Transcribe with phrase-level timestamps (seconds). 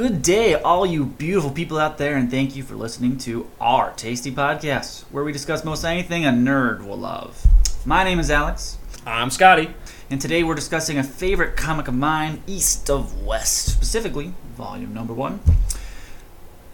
[0.00, 3.92] Good day, all you beautiful people out there, and thank you for listening to our
[3.92, 7.46] Tasty Podcast, where we discuss most anything a nerd will love.
[7.84, 9.74] My name is Alex, I'm Scotty.
[10.08, 15.12] and today we're discussing a favorite comic of mine, East of West, specifically volume number
[15.12, 15.40] one.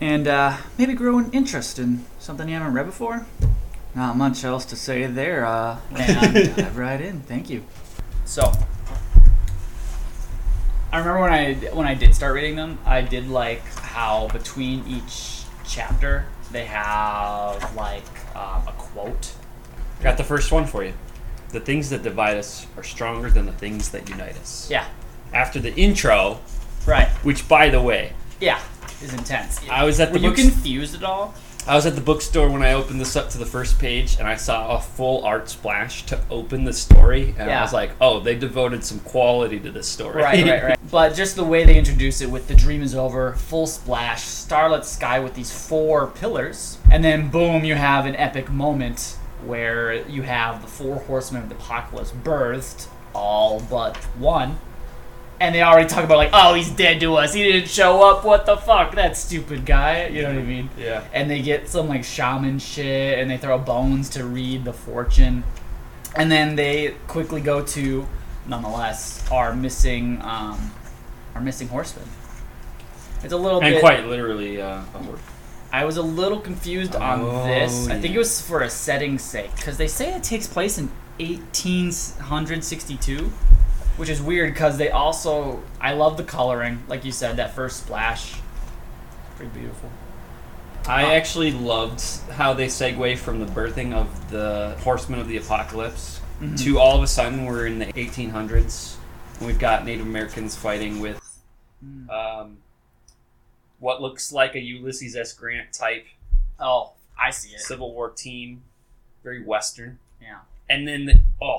[0.00, 3.26] And uh, maybe grow an interest in something you haven't read before.
[3.96, 7.22] Not much else to say there, uh, and dive right in.
[7.22, 7.64] Thank you.
[8.24, 8.52] So,
[10.96, 14.82] I remember when I when I did start reading them, I did like how between
[14.88, 18.02] each chapter they have like
[18.34, 19.34] um, a quote.
[20.02, 20.94] Got the first one for you.
[21.50, 24.70] The things that divide us are stronger than the things that unite us.
[24.70, 24.86] Yeah,
[25.34, 26.40] After the intro,
[26.86, 27.08] right.
[27.22, 28.58] which by the way, Yeah,
[29.02, 29.60] is intense.
[29.68, 31.34] I was at the Were you confused at all?
[31.68, 34.28] I was at the bookstore when I opened this up to the first page and
[34.28, 37.58] I saw a full art splash to open the story and Yeah.
[37.58, 40.78] I was like, "Oh, they devoted some quality to this story." Right, right, right.
[40.92, 44.84] But just the way they introduce it with the dream is over, full splash, starlit
[44.84, 50.22] sky with these four pillars, and then boom, you have an epic moment where you
[50.22, 54.58] have the four horsemen of the apocalypse birthed, all but one.
[55.38, 57.34] And they already talk about like, oh, he's dead to us.
[57.34, 58.24] He didn't show up.
[58.24, 58.94] What the fuck?
[58.94, 60.06] That stupid guy.
[60.06, 60.70] You know what I mean?
[60.78, 61.04] yeah.
[61.12, 65.44] and they get some like shaman shit and they throw bones to read the fortune
[66.14, 68.06] and then they quickly go to
[68.46, 70.72] nonetheless our missing um
[71.34, 72.06] our missing horseman
[73.22, 75.20] it's a little And bit quite literally uh, a horse.
[75.72, 79.18] i was a little confused on Oh, this i think it was for a setting
[79.18, 83.30] sake because they say it takes place in 1862
[83.96, 87.78] which is weird because they also i love the coloring like you said that first
[87.84, 88.34] splash
[89.36, 89.90] pretty beautiful
[90.88, 96.20] I actually loved how they segue from the birthing of the Horsemen of the Apocalypse
[96.40, 96.54] Mm-hmm.
[96.56, 98.96] to all of a sudden we're in the 1800s
[99.38, 101.18] and we've got Native Americans fighting with
[101.84, 102.08] Mm.
[102.10, 102.56] um,
[103.80, 105.32] what looks like a Ulysses S.
[105.32, 106.06] Grant type
[106.60, 108.62] oh i see it Civil War team,
[109.24, 109.98] very Western.
[110.22, 110.38] yeah
[110.70, 111.58] And then, the, oh,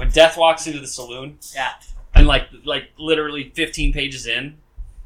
[0.00, 1.74] when Death walks into the saloon yeah
[2.14, 4.56] and like like literally 15 pages in,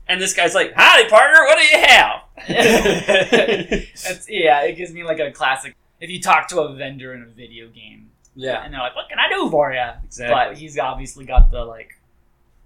[0.08, 5.04] and this guy's like, "Howdy, partner, what do you have?" That's yeah, it gives me
[5.04, 5.74] like a classic.
[6.00, 9.08] If you talk to a vendor in a video game, yeah, and they're like, "What
[9.08, 10.34] can I do for you?" exactly.
[10.34, 11.96] But he's obviously got the like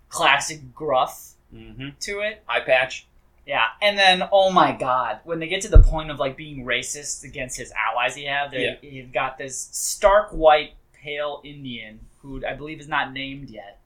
[0.09, 1.89] classic gruff mm-hmm.
[2.01, 2.43] to it.
[2.49, 3.07] Eye patch.
[3.47, 6.65] Yeah, and then oh my god, when they get to the point of like being
[6.65, 12.45] racist against his allies, he have they you've got this stark white pale Indian who
[12.47, 13.81] I believe is not named yet,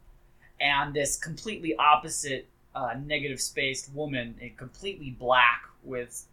[0.60, 6.24] and this completely opposite uh, negative spaced woman, a completely black with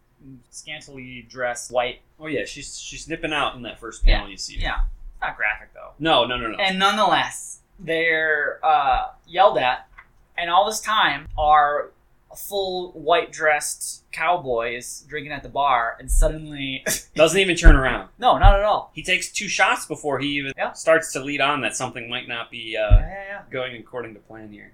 [0.50, 2.00] scantily dressed white.
[2.18, 4.56] Oh yeah, she's she's nipping out in that first panel you see.
[4.56, 4.62] her.
[4.62, 4.80] Yeah,
[5.20, 5.92] not graphic though.
[5.98, 6.58] No, no, no, no.
[6.58, 9.88] And nonetheless, they're uh, yelled at,
[10.36, 11.90] and all this time are
[12.36, 18.08] full white dressed cowboys drinking at the bar, and suddenly, Doesn't even turn around.
[18.18, 18.90] no, not at all.
[18.94, 20.72] He takes two shots before he even Yeah.
[20.72, 23.42] starts to lead on that something might not be uh, yeah, yeah.
[23.50, 24.72] going according to plan here.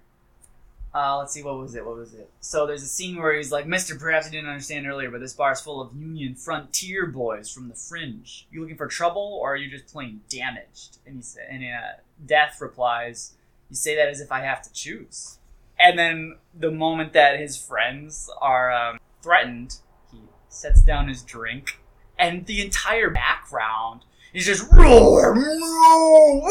[0.95, 1.85] Uh, let's see, what was it?
[1.85, 2.31] What was it?
[2.41, 5.35] So there's a scene where he's like, Mister, perhaps you didn't understand earlier, but this
[5.35, 8.47] bar is full of Union frontier boys from the fringe.
[8.51, 10.97] You looking for trouble, or are you just plain damaged?
[11.07, 13.35] And he said, and uh, Death replies,
[13.69, 15.37] "You say that as if I have to choose."
[15.79, 19.77] And then the moment that his friends are um, threatened,
[20.11, 21.79] he sets down his drink,
[22.19, 26.51] and the entire background is just roar, roar,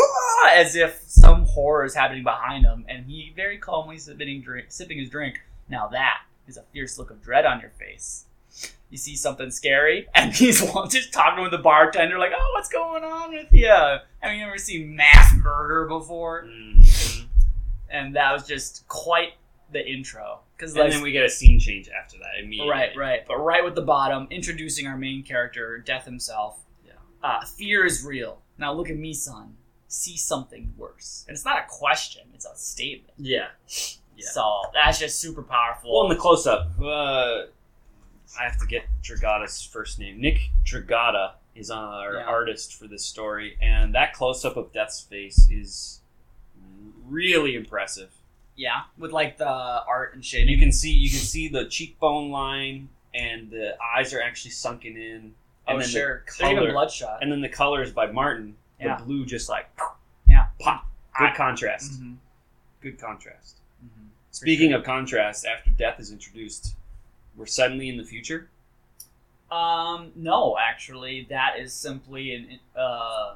[0.49, 3.97] as if some horror is happening behind him, and he very calmly
[4.43, 5.41] drink, sipping his drink.
[5.69, 8.25] Now that is a fierce look of dread on your face.
[8.91, 13.03] You see something scary, and he's just talking with the bartender, like, "Oh, what's going
[13.03, 13.67] on with you?
[13.67, 16.85] Have you ever seen mass murder before?" Mhm.
[17.95, 19.33] And that was just quite
[19.71, 22.69] the intro, because And like, then we get a scene change after that immediately.
[22.69, 23.21] Right, right.
[23.27, 26.59] But right with the bottom, introducing our main character, Death himself.
[26.85, 26.93] Yeah.
[27.23, 28.41] Uh, fear is real.
[28.57, 29.55] Now look at me, son.
[29.87, 31.25] See something worse.
[31.27, 33.13] And it's not a question, it's a statement.
[33.17, 33.47] Yeah.
[34.17, 34.25] Yeah.
[34.31, 35.93] So that's just super powerful.
[35.93, 37.43] Well, in the close up, uh,
[38.39, 40.19] I have to get Dragotta's first name.
[40.19, 42.25] Nick Dragotta is our Yeah.
[42.25, 46.01] artist for this story, and that close up of Death's face is
[47.09, 48.09] really impressive.
[48.55, 50.49] yeah, with like the art and shading.
[50.49, 54.95] you can see you can see the cheekbone line, and the eyes are actually sunken
[54.97, 55.33] in.
[55.67, 56.23] And oh, then sure.
[56.27, 57.19] the There's even bloodshot.
[57.23, 58.55] and then the colors by Martin.
[58.79, 59.67] The blue just like
[60.27, 60.45] yeah.
[60.59, 60.85] pop.
[61.17, 61.93] Good I- contrast.
[62.01, 62.17] Mhm,
[62.81, 63.57] Good contrast.
[63.83, 64.09] mhm.
[64.31, 66.75] Speaking of contrast, after death is introduced,
[67.35, 68.49] we're suddenly in the future.
[69.49, 73.35] Um, no, actually, that is simply an uh,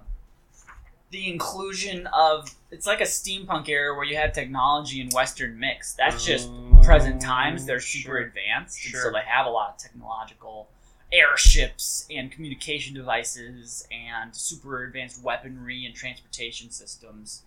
[1.11, 5.93] the inclusion of it's like a steampunk era where you had technology and Western mix.
[5.93, 6.49] That's just
[6.83, 7.65] present oh, times.
[7.65, 8.17] They're super Sure.
[8.19, 10.69] advanced, and so they have a lot of technological
[11.11, 17.43] airships and communication devices and super advanced weaponry and transportation systems.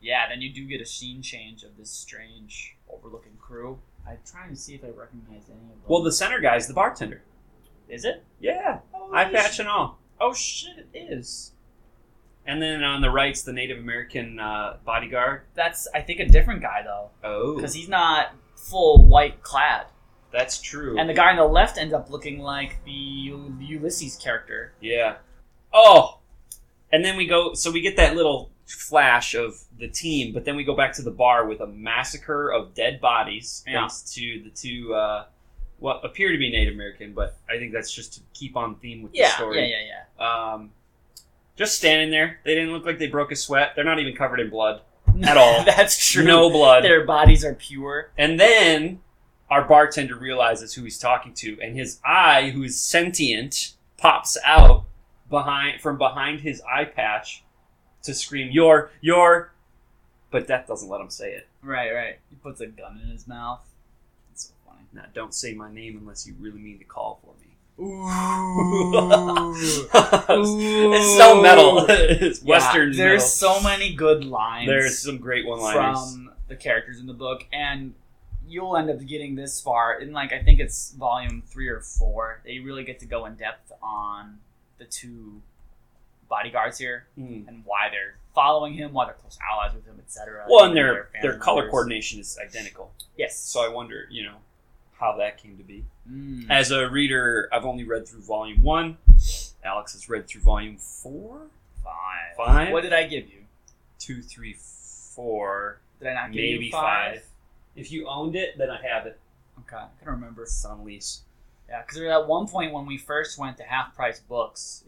[0.00, 3.78] Yeah, then you do get a scene change of this strange overlooking crew.
[4.06, 5.80] I'm trying to see if I recognize any of them.
[5.88, 7.22] Well, the center guy's the bartender.
[7.88, 8.22] is it?
[8.40, 9.98] Yeah, Oh, eye patch and all.
[10.20, 11.52] Oh shit, it is.
[12.46, 15.42] And then on the right's the Native American uh, bodyguard.
[15.54, 19.86] That's I think a different guy though, Oh, because he's not full white clad.
[20.32, 20.98] that's true.
[20.98, 24.72] And the guy on the left ends up looking like the Ulysses character.
[24.80, 25.16] Yeah.
[25.72, 26.18] Oh,
[26.92, 27.54] and then we go.
[27.54, 31.02] So we get that little flash of the team, but then we go back to
[31.02, 33.80] the bar with a massacre of dead bodies, Yeah.
[33.80, 34.94] thanks to the two.
[34.94, 35.26] Uh,
[35.78, 39.02] what appear to be Native American, but I think that's just to keep on theme
[39.02, 39.60] with the story.
[39.60, 40.52] yeah, yeah, yeah.
[40.54, 40.70] Um,
[41.56, 42.38] just standing there.
[42.44, 43.72] They didn't look like they broke a sweat.
[43.74, 44.82] They're not even covered in blood.
[45.22, 45.64] At all.
[45.64, 46.24] That's true.
[46.24, 46.84] No blood.
[46.84, 48.10] Their bodies are pure.
[48.18, 49.00] And then
[49.50, 54.84] our bartender realizes who he's talking to, and his eye, who is sentient, pops out
[55.30, 57.44] behind from behind his eye patch
[58.02, 59.52] to scream, "Your, your!"
[60.30, 61.48] But Death doesn't let him say it.
[61.62, 62.18] Right, right.
[62.28, 63.64] He puts a gun in his mouth.
[64.32, 64.82] It's so funny.
[64.92, 67.45] Now, don't say my name unless you really mean to call for me.
[67.78, 68.08] Ooh.
[70.28, 71.84] it's so metal.
[71.88, 72.92] it's Western.
[72.96, 73.58] There's metal.
[73.58, 74.66] so many good lines.
[74.68, 76.12] There's some great one-liners.
[76.12, 77.94] from the characters in the book, and
[78.48, 82.40] you'll end up getting this far in like I think it's volume three or four.
[82.44, 84.38] They really get to go in depth on
[84.78, 85.42] the two
[86.28, 87.46] bodyguards here Mm.
[87.48, 90.44] and why they're following him, why they're close allies with him, etc.
[90.48, 92.92] Well, and their family their color coordination is identical.
[93.16, 93.38] Yes.
[93.38, 94.36] So I wonder, you know,
[94.98, 95.84] how that came to be.
[96.10, 96.50] Mm.
[96.50, 98.98] As a reader, I've only read through volume one.
[99.64, 101.42] Alex has read through volume four,
[101.82, 102.36] five.
[102.36, 102.72] Five?
[102.72, 103.40] What did I give you?
[103.98, 107.14] two, three, four, Did I not give maybe you five?
[107.14, 107.26] five.
[107.74, 109.18] If you owned it, then I have it.
[109.60, 110.42] Okay, I can remember.
[110.42, 111.22] It's on lease.
[111.68, 114.84] Yeah, because at one point when we first went to half price books,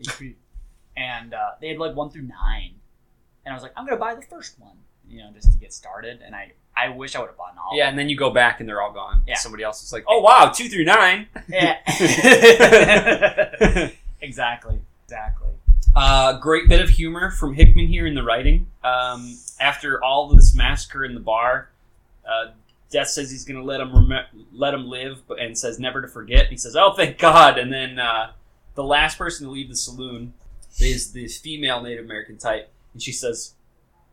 [0.96, 2.74] and uh, they had like one through nine,
[3.44, 4.76] and I was like, I'm gonna buy the first one,
[5.08, 6.20] you know, just to get started.
[6.24, 7.76] And I, I wish I would have bought all.
[7.76, 9.22] Yeah, and then you go back and they're all gone.
[9.26, 9.36] Yeah.
[9.36, 11.26] Somebody else is like, oh wow, two through nine.
[11.48, 11.78] yeah.
[14.20, 15.48] exactly, exactly.
[15.94, 18.66] Uh, great bit of humor from Hickman here in the writing.
[18.84, 21.70] Um, after all this massacre in the bar,
[22.28, 22.50] uh,
[22.90, 26.00] Death says he's going to let him rem- let him live, but and says never
[26.00, 26.42] to forget.
[26.42, 28.32] And he says, "Oh, thank God!" And then uh,
[28.74, 30.32] the last person to leave the saloon
[30.78, 33.54] is this female Native American type, and she says,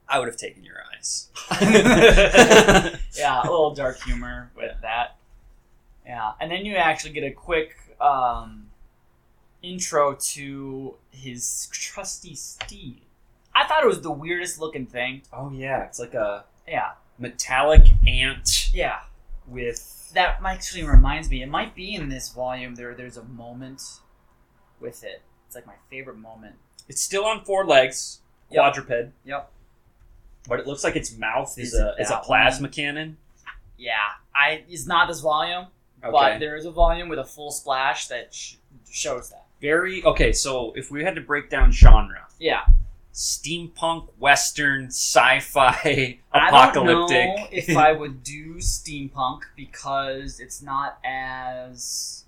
[0.10, 1.30] "I would have taken your eyes."
[3.18, 5.16] Yeah, a little dark humor with that.
[6.06, 8.68] Yeah, and then you actually get a quick um,
[9.62, 13.02] intro to his trusty steed.
[13.56, 15.22] I thought it was the weirdest looking thing.
[15.32, 19.00] oh yeah, it's like a Yeah, metallic ant yeah.
[19.48, 21.42] with That actually reminds me.
[21.42, 22.76] It might be in this volume.
[22.76, 23.82] There, there's a moment
[24.82, 25.22] with it.
[25.48, 26.56] It's like my favorite moment.
[26.90, 28.20] It's still on four legs,
[28.52, 28.60] Yep.
[28.76, 29.14] quadruped.
[29.24, 29.52] Yep.
[30.48, 33.18] But it looks like its mouth is, Is a is a plasma cannon.
[33.78, 33.96] Yeah,
[34.36, 34.64] I.
[34.70, 35.68] It's not this volume,
[36.04, 36.12] Okay.
[36.12, 38.56] but there is a volume with a full splash that sh-
[38.90, 39.46] shows that.
[39.62, 40.32] Very okay.
[40.32, 42.66] So if we had to break down genre, Yeah,
[43.14, 47.26] steampunk, western, sci-fi, I apocalyptic.
[47.26, 52.26] don't know if I would do steampunk because it's not as.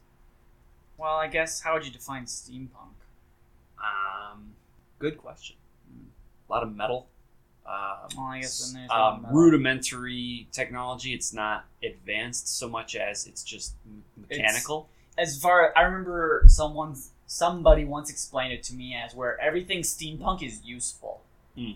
[0.97, 2.95] Well, I guess how would you define steampunk?
[3.79, 4.53] um,
[4.97, 5.55] good question.
[6.49, 7.07] A lot of metal.
[7.67, 11.13] Um, Well, I guess then there's a lot of um, rudimentary technology.
[11.13, 13.73] It's not advanced so much as it's just
[14.15, 14.87] mechanical.
[15.17, 16.95] as far I remember someone
[17.25, 21.21] somebody once explained it to me as where everything steampunk is useful.
[21.55, 21.71] Hmm.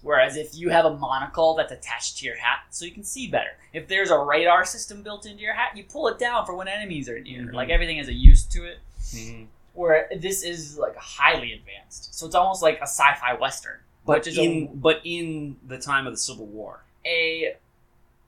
[0.00, 3.28] Whereas if you have a monocle that's attached to your hat so you can see
[3.28, 3.50] better.
[3.72, 6.68] If there's a radar system built into your hat, you pull it down for when
[6.68, 7.42] enemies are near.
[7.42, 7.52] Mhm.
[7.52, 8.78] Like everything has a use to it.
[9.12, 9.48] Mhm.
[9.74, 12.14] Where this is like highly advanced.
[12.14, 13.80] So it's almost like a sci-fi western.
[14.08, 17.56] But in a, but in the time of the Civil War, a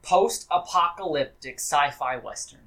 [0.02, 2.60] post-apocalyptic sci-fi western.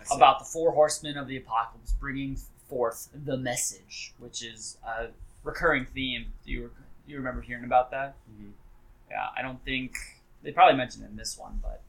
[0.00, 0.16] That's it.
[0.16, 2.36] about the four horsemen of the apocalypse bringing
[2.68, 5.08] forth the message, which is a
[5.44, 6.32] recurring theme.
[6.44, 6.70] Do you
[7.06, 8.14] you remember hearing about that?
[8.32, 8.52] Mhm.
[9.10, 9.94] Yeah, I don't think
[10.42, 11.82] they probably mentioned it in this one, but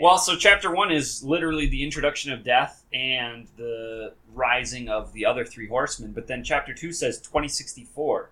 [0.00, 5.26] Well, so chapter one is literally the introduction of death and the rising of the
[5.26, 6.12] other three horsemen.
[6.12, 8.30] But then chapter two says 2064,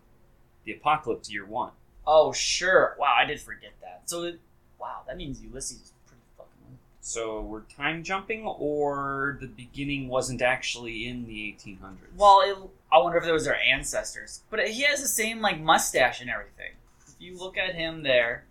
[0.64, 1.72] the apocalypse year one.
[2.06, 4.02] oh sure, wow, I did forget that.
[4.06, 4.40] So it,
[4.80, 6.52] wow, that means Ulysses is pretty fucking.
[6.66, 6.78] old.
[7.02, 11.96] So we're time jumping, or the beginning wasn't actually in the 1800s.
[12.16, 12.56] Well, it,
[12.90, 14.40] I wonder if those are ancestors.
[14.50, 16.72] But he has the same like mustache and everything.
[17.06, 18.44] If you look at him there,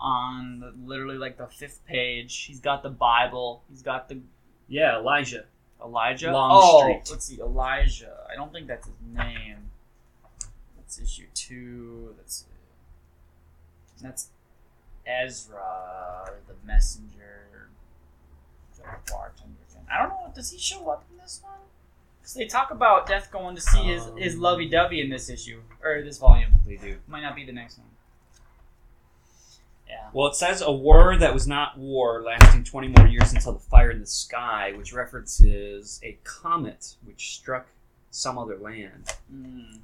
[0.00, 3.62] on the, literally like the fifth page, he's got the Bible.
[3.68, 4.20] He's got the
[4.68, 5.44] Yeah, Elijah.
[5.82, 6.32] Elijah.
[6.32, 7.02] Long oh, Street.
[7.10, 8.12] let's see, Elijah.
[8.30, 9.56] I don't think that's his name.
[10.76, 12.14] That's issue two.
[12.16, 12.44] That's
[14.02, 14.28] that's
[15.06, 17.68] Ezra, the messenger,
[18.76, 19.82] the bartender thing.
[19.92, 20.32] I don't know.
[20.34, 21.54] Does he show up in this one?
[22.20, 24.40] Because they talk about Death going to see his his Um.
[24.40, 26.52] lovey dovey in this issue or this volume.
[26.66, 26.98] They do.
[27.08, 27.87] Might not be the next one.
[29.88, 30.08] Yeah.
[30.12, 33.58] Well, it says a war that was not war, lasting 20 more years until the
[33.58, 37.68] fire in the sky, which references a comet which struck
[38.10, 39.04] some other land.
[39.32, 39.78] Mm.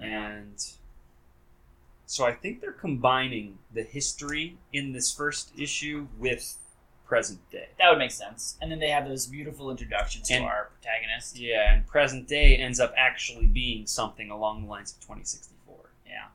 [0.00, 0.64] And
[2.06, 6.56] so I think they're combining the history in this first issue with
[7.06, 7.68] present day.
[7.78, 8.56] That would make sense.
[8.60, 11.38] And then they have those beautiful introduction to our protagonist.
[11.38, 15.90] Yeah, and present day ends up actually being something along the lines of 2064.
[16.06, 16.26] Yeah.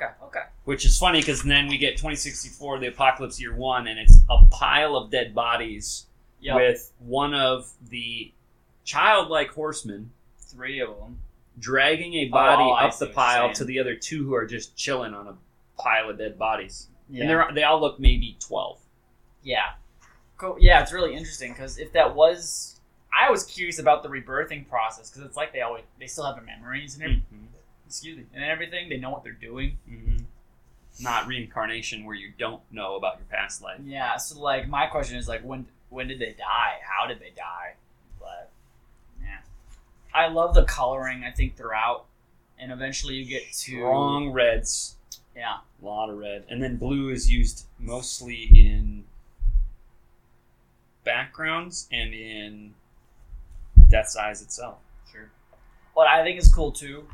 [0.00, 0.12] Okay.
[0.24, 0.42] Okay.
[0.64, 4.44] Which is funny because then we get 2064, the apocalypse year one, and it's a
[4.50, 6.06] pile of dead bodies
[6.40, 6.54] Yep.
[6.56, 8.32] with one of the
[8.84, 11.18] childlike horsemen three of them.
[11.58, 15.12] dragging a body Oh, up the pile to the other two who are just chilling
[15.14, 15.34] on a
[15.76, 16.86] pile of dead bodies.
[17.10, 17.22] Yeah.
[17.22, 18.78] And they're, they all look maybe 12.
[19.42, 19.70] yeah.
[20.36, 20.56] Cool.
[20.60, 22.78] Yeah, it's really interesting because if that was,
[23.12, 26.36] I was curious about the rebirthing process because it's like they always they still have
[26.36, 27.24] their memories and everything.
[27.34, 27.57] Mhm.
[27.88, 28.90] Excuse me, and everything.
[28.90, 29.78] They know what they're doing.
[29.88, 30.24] Mhm.
[31.00, 33.80] Not reincarnation where you don't know about your past life.
[33.82, 34.16] Yeah.
[34.18, 36.80] So like, my question is like, when when did they die?
[36.82, 37.76] How did they die?
[38.20, 38.50] But
[39.22, 39.38] yeah,
[40.12, 41.24] I love the coloring.
[41.24, 42.04] I think throughout,
[42.58, 44.96] and eventually you get to Strong reds.
[45.34, 45.58] Yeah.
[45.80, 46.44] A lot of red.
[46.50, 49.04] And then blue is used mostly in
[51.04, 52.74] backgrounds and in
[53.88, 54.78] Death's Eyes itself.
[55.10, 55.30] Sure.
[55.94, 57.06] What I think is cool too,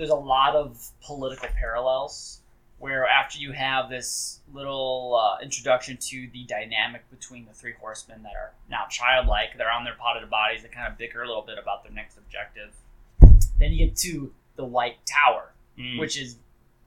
[0.00, 2.40] there's a lot of political parallels
[2.78, 8.22] where after you have this little uh, introduction to the dynamic between the three horsemen
[8.22, 11.42] that are now childlike, they're on their potted bodies, they kind of bicker a little
[11.42, 12.70] bit about their next objective.
[13.58, 15.98] Then you get to the White Tower, Mm.
[16.00, 16.36] which is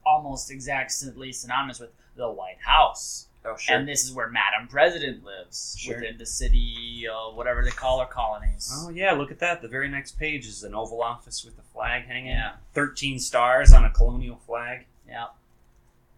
[0.04, 3.28] almost exactly synonymous with the White House.
[3.44, 3.76] Oh, sure.
[3.76, 5.96] And this is where Madam President lives Sure.
[5.96, 8.70] within the city, uh, whatever they call their colonies.
[8.74, 9.62] oh, yeah, look at that.
[9.62, 12.26] The very next page is an Oval Office with the flag hanging.
[12.32, 12.52] Yeah.
[12.74, 14.86] 13 stars on a colonial flag.
[15.08, 15.26] Yeah.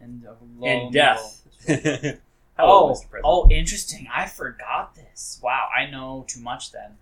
[0.01, 1.43] And, uh, and death.
[1.67, 3.11] Hello, Oh, Mr.
[3.11, 3.23] President.
[3.25, 4.09] oh, interesting.
[4.15, 5.39] I forgot this.
[5.43, 6.97] Wow, I know too much then.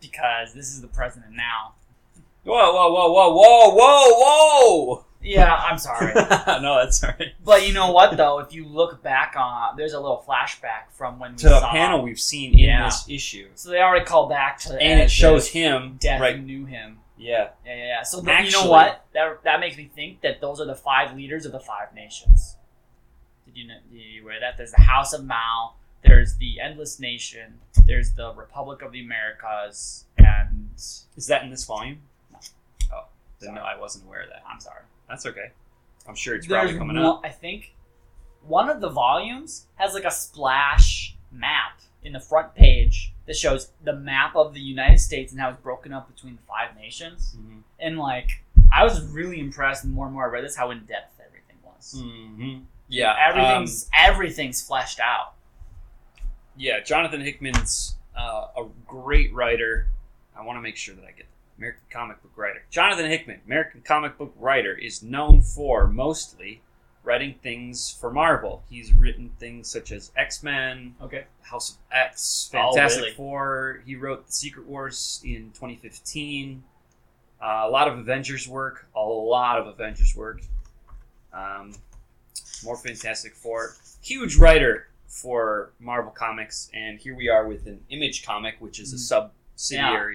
[0.00, 1.74] Because this is the president now.
[2.44, 4.14] Whoa, whoa, whoa, whoa, whoa, whoa,
[4.94, 6.12] whoa, Yeah, I'm sorry.
[6.62, 7.32] no, that's right.
[7.44, 8.38] but you know what, though?
[8.38, 12.02] If you look back on, there's a little flashback from when we To a panel
[12.02, 12.84] we've seen in Yeah.
[12.84, 13.48] this issue.
[13.54, 16.40] So they already called back to And it shows him, Death right?
[16.42, 16.98] knew him.
[17.18, 17.48] Yeah.
[17.64, 18.02] Yeah, yeah, yeah.
[18.02, 19.04] So th- you know Actually- what?
[19.14, 22.56] That that makes me think that those are the five leaders of the five nations.
[23.46, 23.78] Did you know?
[23.90, 24.56] Did you of that?
[24.58, 25.74] There's the House of Mao.
[26.04, 27.58] There's the Endless Nation.
[27.86, 32.00] There's the Republic of the Americas, and Is that in this volume?
[32.30, 32.38] No.
[32.92, 33.04] Oh,
[33.40, 34.42] then no, I wasn't aware of that.
[34.48, 34.82] I'm sorry.
[35.08, 35.50] That's okay.
[36.08, 37.20] I'm sure it's There's probably coming one, up.
[37.24, 37.74] I think
[38.46, 43.72] one of the volumes has like a splash map in the front page that shows
[43.82, 47.36] the map of the United States and how it's broken up between the five nations.
[47.38, 47.62] Mhm.
[47.80, 49.82] And like, I was really impressed.
[49.82, 51.94] The more and more I read this, how in depth everything was.
[51.98, 52.64] Mhm.
[52.88, 55.34] Yeah, Everything's um, everything's fleshed out.
[56.56, 56.78] yeah.
[56.80, 59.88] Jonathan Hickman's uh, a great writer.
[60.38, 61.25] I want to make sure that I get
[61.58, 62.62] American comic book writer.
[62.70, 66.60] Jonathan Hickman, American comic book writer, is known for mostly
[67.02, 68.62] writing things for Marvel.
[68.68, 71.24] He's written things such as X Men, Okay.
[71.42, 73.14] House of X, Oh, Fantastic really?
[73.14, 73.82] Four.
[73.86, 76.62] He wrote the Secret Wars in 2015.
[77.40, 78.88] Uh, a lot of Avengers work.
[78.96, 80.40] A lot of Avengers work.
[81.32, 81.74] Um,
[82.64, 83.74] more Fantastic Four.
[84.02, 88.92] Huge writer for Marvel Comics, and here we are with an Image comic, which is
[88.92, 89.00] a Mm.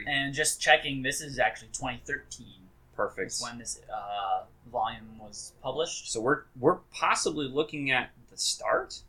[0.06, 0.14] Yeah.
[0.14, 2.48] And just checking, this is actually 2013
[2.96, 3.34] Perfect.
[3.42, 6.12] when this uh, volume was published.
[6.12, 9.00] So we're we're possibly looking at the start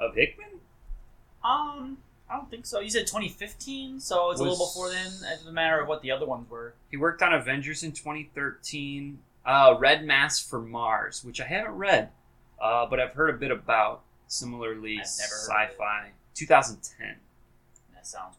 [0.00, 0.60] of Hickman.
[1.44, 2.80] Um, I don't think so.
[2.80, 5.12] You said 2015, so it's a little before then.
[5.32, 6.74] It's a matter of what the other ones were.
[6.90, 9.18] He worked on Avengers in 2013.
[9.44, 12.10] Uh, Red Mass for Mars, which I haven't read,
[12.60, 14.02] uh, but I've heard a bit about.
[14.28, 15.72] Similarly, I've never heard of it.
[15.74, 16.10] sci-fi.
[16.34, 17.14] 2010.
[17.94, 18.34] That sounds.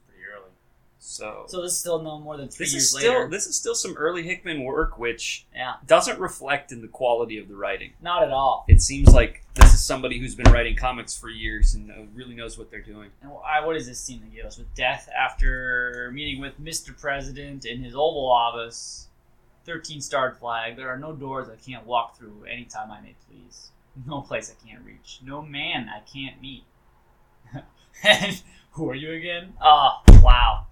[1.09, 3.29] So, So this is still no more than three this years is still later.
[3.29, 7.47] this is still some early Hickman work, which Yeah, doesn't reflect in the quality of
[7.47, 7.93] the writing.
[8.01, 8.65] not at all.
[8.67, 12.35] It seems like this is somebody who's been writing comics for years and uh, really
[12.35, 13.09] knows what they're doing.
[13.21, 16.95] And what is this scene that gives us with death after meeting with Mr.
[16.99, 19.07] President in his Oval Office?
[19.63, 20.75] Thirteen starred flag.
[20.75, 23.71] There are no doors I can't walk through anytime I may please.
[24.05, 25.21] No place I can't reach.
[25.23, 26.65] No man I can't meet.
[28.03, 29.53] and who are you again?
[29.61, 30.67] Oh, wow.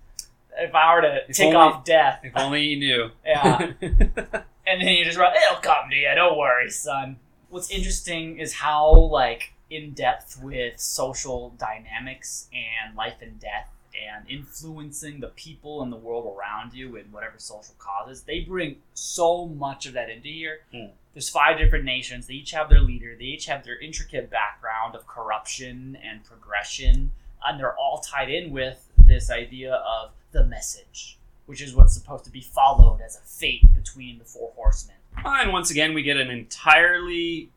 [0.57, 3.09] If I were to If take only- off death, If only you knew.
[3.25, 3.71] Yeah.
[3.81, 7.17] and then you just run, it'll come to you, don't worry, son.
[7.49, 14.29] What's interesting is how, like, in depth with social dynamics and life and death and
[14.29, 19.45] influencing the people in the world around you and whatever social causes, they bring so
[19.47, 20.59] much of that into here.
[20.73, 20.87] Hmm.
[21.13, 22.27] There's five different nations.
[22.27, 23.15] They each have their leader.
[23.17, 27.13] They each have their intricate background of corruption and progression,
[27.45, 32.25] and they're all tied in with this idea of the message, which is what's supposed
[32.25, 34.97] to be followed as a fate between the four horsemen.
[35.23, 37.49] and once again, we get an entirely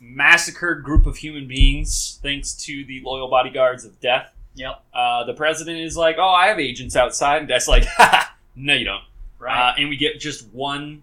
[0.00, 4.32] massacred group of human beings thanks to the loyal bodyguards of death.
[4.56, 4.82] Yep.
[4.92, 8.74] Uh, the president is like, "Oh, I have agents outside," and Death's like, "Ha, no,
[8.74, 9.04] you don't."
[9.38, 9.70] Right.
[9.70, 11.02] Uh, and we get just one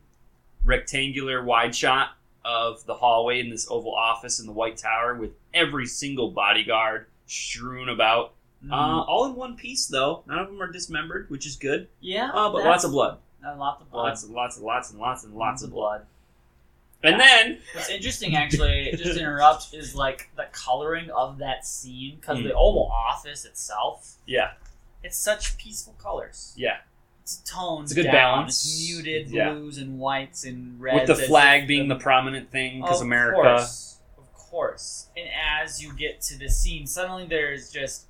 [0.65, 5.31] rectangular wide shot of the hallway in this Oval Office in the White Tower with
[5.53, 8.33] every single bodyguard strewn about.
[8.65, 8.71] Mm.
[8.71, 10.23] Uh, all in one piece, though.
[10.27, 11.87] None of them are dismembered, which is good.
[11.99, 12.29] yeah.
[12.33, 13.17] Uh, but lots of blood.
[13.45, 14.03] uh, lots of blood.
[14.09, 16.05] Lots and lots and lots and lots and lots of blood.
[17.01, 17.11] blood.
[17.11, 22.15] And then, What's interesting, actually, just to interrupt, is like the coloring of that scene
[22.21, 22.43] because Mm.
[22.43, 24.51] the Oval Office itself, yeah,
[25.03, 26.53] it's such peaceful colors.
[26.55, 26.77] yeah.
[27.21, 27.83] It's toned.
[27.83, 28.65] It's a good down, balance.
[28.65, 29.51] It's muted Yeah.
[29.53, 31.07] blues and whites and reds.
[31.09, 33.35] With the flag being the prominent thing, because Of America.
[33.41, 35.07] course, of course.
[35.15, 35.29] And
[35.61, 38.07] as you get to the scene, suddenly there's just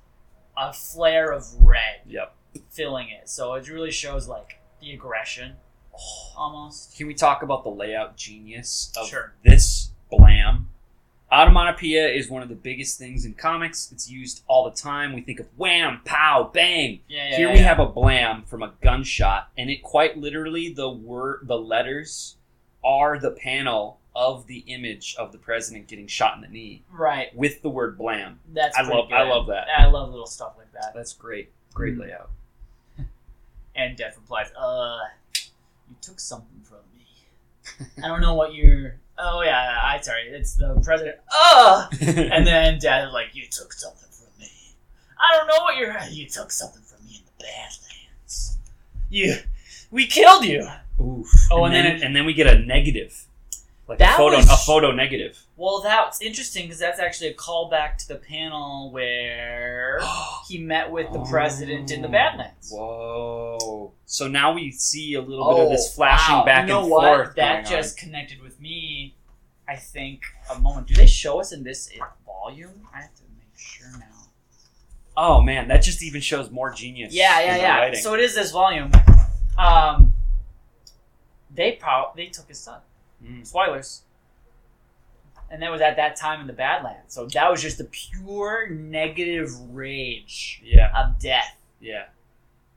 [0.56, 2.34] a flare of red Yep.
[2.70, 3.28] filling it.
[3.28, 5.56] So it really shows like the aggression,
[5.94, 6.32] oh.
[6.36, 6.96] almost.
[6.96, 9.32] Can we talk about the layout genius of Sure.
[9.42, 10.68] this blam?
[11.32, 13.90] Automatopoeia is one of the biggest things in comics.
[13.90, 15.12] It's used all the time.
[15.14, 17.00] We think of wham, pow, bang.
[17.08, 17.36] Yeah, yeah.
[17.36, 21.40] Here yeah, we have a blam from a gunshot, and it quite literally the word,
[21.48, 22.36] the letters
[22.84, 27.34] are the panel of the image of the president getting shot in the knee right.
[27.34, 28.38] with the word blam.
[28.52, 29.66] That's I love, I love that.
[29.76, 30.92] I love little stuff like that.
[30.94, 32.00] That's great, great Mm.
[32.00, 32.30] layout.
[33.76, 34.98] And Death replies, "Uh,
[35.88, 37.06] you took something from me.
[38.04, 38.94] I don't know what you're.
[39.18, 40.28] Oh yeah, I sorry.
[40.28, 41.16] It's the president.
[41.32, 44.48] Uh, and then Death is like, you took something from me.
[45.18, 45.96] I don't know what you're.
[46.10, 48.58] You took something from me in the Badlands.
[49.10, 49.36] You,
[49.90, 50.68] we killed you.
[51.00, 51.28] Oof.
[51.50, 53.26] Oh, and, and then, then it- and then we get a negative,
[53.86, 55.38] like a That photo, was- a photo negative.
[55.56, 60.00] Well, that's interesting because that's actually a callback to the panel where
[60.48, 62.70] he met with the president in the Badlands.
[62.72, 63.92] Whoa!
[64.06, 66.44] So now we see a little bit of this Oh, flashing wow.
[66.44, 67.04] back you know and what?
[67.16, 67.36] forth.
[67.36, 67.70] That going on.
[67.82, 69.14] just connected with me.
[69.68, 70.22] I think
[70.54, 70.86] a moment.
[70.88, 71.90] Do they show us in this
[72.26, 72.86] volume?
[72.94, 74.06] I have to make sure now.
[75.16, 77.14] Oh man, that just even shows more genius.
[77.14, 77.78] Yeah, yeah, yeah.
[77.78, 78.00] writing.
[78.00, 78.90] So it is this volume.
[79.56, 80.12] Um,
[81.54, 82.80] they pro- they took his son.
[83.24, 83.46] Mm.
[83.46, 84.02] Spoilers.
[85.50, 87.14] And that was at that time in the Badlands.
[87.14, 91.56] So that was just the pure negative rage yeah, of death.
[91.80, 92.06] yeah.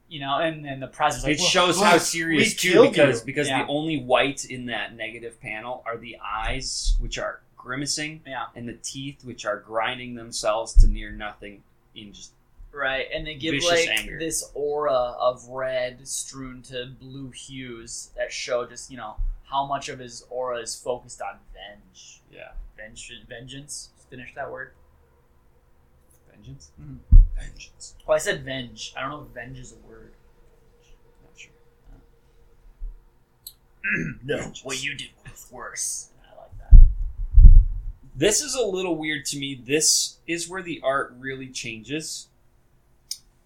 [0.09, 3.19] You know, and then the president's like, it "Well, shows well, how serious too, because
[3.21, 3.63] you." because Yeah.
[3.65, 8.45] the only white in that negative panel are the eyes, which are grimacing, Yeah.
[8.55, 12.31] and the teeth, which are grinding themselves to near nothing in just
[12.71, 14.17] Right, and they give like anger.
[14.19, 19.15] this aura of red strewn to blue hues that show just you know
[19.49, 23.89] how much of his aura is focused on venge, yeah venge, vengeance.
[24.09, 24.71] Finish that word.
[26.31, 26.71] vengeance.
[26.79, 26.99] Mhm.
[27.35, 27.95] Vengeance.
[28.07, 28.93] Well, I said venge.
[28.95, 30.13] I don't know if venge is a word.
[31.25, 31.51] Not sure.
[34.23, 36.09] no, what you did was worse.
[36.23, 36.79] I like that.
[38.15, 39.55] This is a little weird to me.
[39.55, 42.27] This is where the art really changes.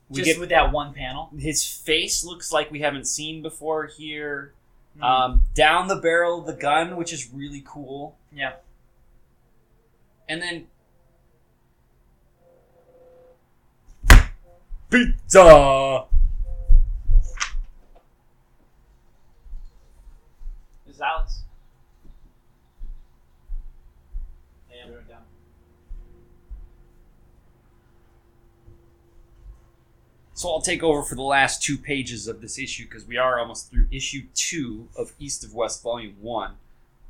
[0.10, 1.30] We Just get with that one panel.
[1.38, 4.54] his face looks like we haven't seen before here.
[4.98, 5.04] Hmm.
[5.04, 8.18] Um, down the barrel of the gun, which is really cool.
[8.32, 8.54] yeah.
[10.30, 10.68] And then
[14.90, 16.06] pizza.
[20.86, 21.44] This is Alex.
[30.42, 33.38] So I'll take over for the last two pages of this issue because we are
[33.38, 36.56] almost through issue two of East of West Volume One.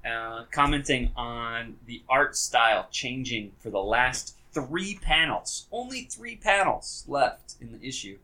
[0.06, 5.65] Uh, commenting on the art style changing for the last three panels.
[5.72, 8.17] Only three panels left in the issue.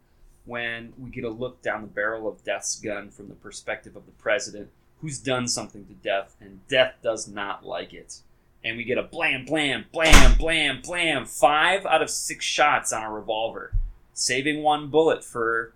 [0.43, 4.05] when we get a look down the barrel of Death's gun from the perspective of
[4.07, 4.67] the president,
[4.99, 8.19] who's done something to Death, and Death does not like it.
[8.61, 13.03] And we get a blam, blam, blam, blam, blam, five out of six shots on
[13.03, 13.71] a revolver,
[14.17, 15.75] saving one bullet for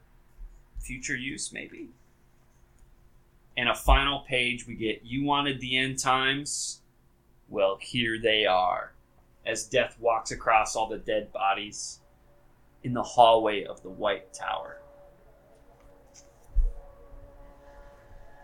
[0.80, 1.90] future use, maybe.
[3.56, 6.82] And a final page, we get You wanted the end times?
[7.50, 8.94] Well, here they are.
[9.46, 12.00] As Death walks across all the dead bodies
[12.84, 14.78] in the hallway of the White Tower.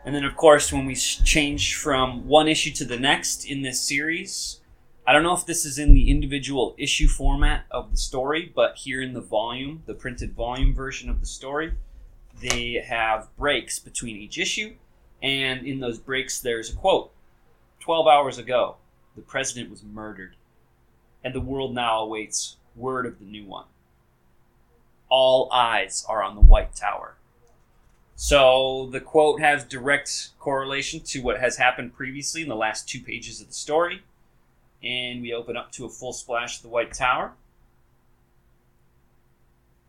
[0.05, 3.81] And then, of course, when we change from one issue to the next in this
[3.81, 4.56] series,
[5.07, 8.75] I don't know if this is in the individual issue format of the story, but
[8.75, 11.73] here in the volume, the printed volume version of the story,
[12.41, 14.75] they have breaks between each issue.
[15.23, 17.11] And in those breaks, there's a quote
[17.79, 18.75] 12 hours ago,
[19.15, 20.35] the president was murdered,
[21.23, 23.65] and the world now awaits word of the new one
[25.09, 27.15] all eyes are on the White Tower.
[28.15, 32.99] So the quote has direct correlation to what has happened previously in the last two
[32.99, 34.01] pages of the story.
[34.83, 37.33] And we open up to a full splash of the White Tower.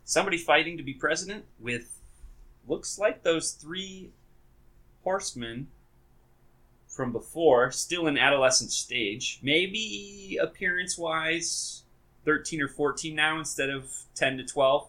[0.05, 2.01] Somebody fighting to be president with
[2.67, 4.11] looks like those three
[5.05, 5.69] horsemen
[6.87, 9.39] from before, still in adolescent stage.
[9.43, 11.83] Maybe appearance wise,
[12.25, 14.89] 13 or 14 now instead of 10 to 12.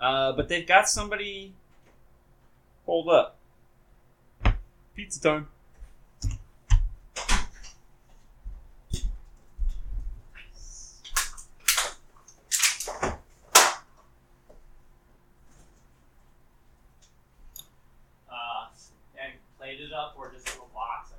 [0.00, 1.52] Uh, but they've got somebody.
[2.86, 3.38] Hold up.
[4.96, 5.46] Pizza time.
[18.28, 18.66] Uh,
[19.22, 21.12] and plate it up or just a little box.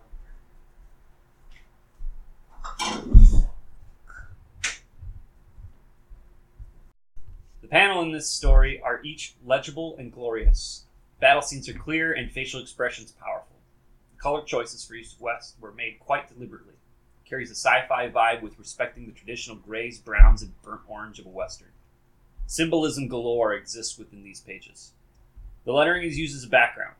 [7.61, 10.85] The panel in this story are each legible and glorious.
[11.19, 13.57] Battle scenes are clear and facial expressions powerful.
[14.15, 16.75] The color choices for East West were made quite deliberately.
[16.75, 21.25] It carries a sci-fi vibe with respecting the traditional grays, browns, and burnt orange of
[21.25, 21.73] a western.
[22.47, 24.93] Symbolism galore exists within these pages.
[25.65, 26.95] The lettering is used as a background.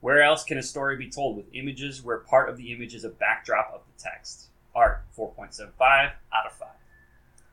[0.00, 3.04] Where else can a story be told with images where part of the image is
[3.04, 4.48] a backdrop of the text?
[4.74, 6.66] Art 4.75 out of 5.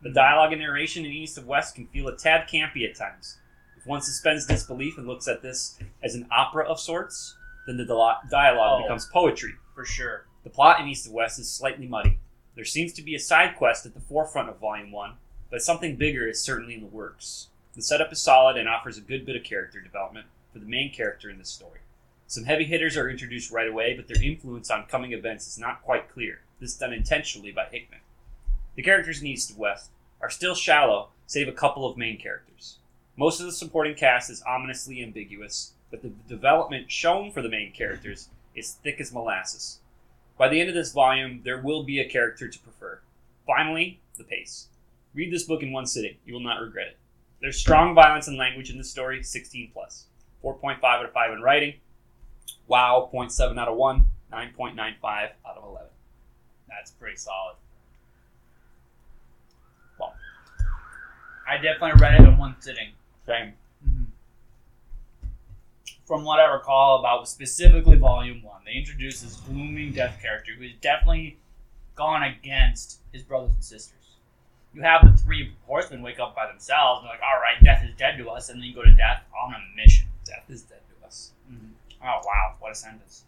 [0.01, 3.37] The dialogue and narration in East of West can feel a tad campy at times.
[3.77, 7.85] If one suspends disbelief and looks at this as an opera of sorts, then the
[7.85, 8.83] dialogue Oh.
[8.83, 9.53] becomes poetry.
[9.73, 10.25] For sure.
[10.43, 12.19] The plot in East of West is slightly muddy.
[12.55, 15.17] There seems to be a side quest at the forefront of Volume 1,
[15.49, 17.47] but something bigger is certainly in the works.
[17.75, 20.93] The setup is solid and offers a good bit of character development for the main
[20.93, 21.79] character in this story.
[22.27, 25.81] Some heavy hitters are introduced right away, but their influence on coming events is not
[25.83, 26.41] quite clear.
[26.59, 27.99] This is done intentionally by Hickman.
[28.75, 29.89] The characters in East of West
[30.21, 32.77] are still shallow, save a couple of main characters.
[33.15, 37.71] Most of the supporting cast is ominously ambiguous, but the development shown for the main
[37.71, 39.79] characters is thick as molasses.
[40.37, 42.99] By the end of this volume, there will be a character to prefer.
[43.47, 44.67] Finally, the pace.
[45.13, 46.17] Read this book in one sitting.
[46.25, 46.97] You will not regret it.
[47.39, 50.07] There's strong violence and language in this story, 16 plus.
[50.43, 51.75] 4.5 out of 5 in writing.
[52.67, 54.05] Wow, 0.7 out of 1.
[54.33, 55.87] 9.95 out of 11.
[56.67, 57.55] That's pretty solid.
[61.47, 62.89] I definitely read it in one sitting.
[63.25, 63.53] Same.
[66.05, 70.73] From what I recall about specifically Volume 1, they introduce this glooming death character who's
[70.79, 71.37] definitely
[71.95, 73.91] gone against his brothers and sisters.
[74.73, 77.95] You have the three horsemen wake up by themselves and they're like, alright, death is
[77.97, 80.07] dead to us, and then you go to death on a mission.
[80.25, 81.31] Death is dead to us.
[82.03, 83.23] Oh wow, what a sentence!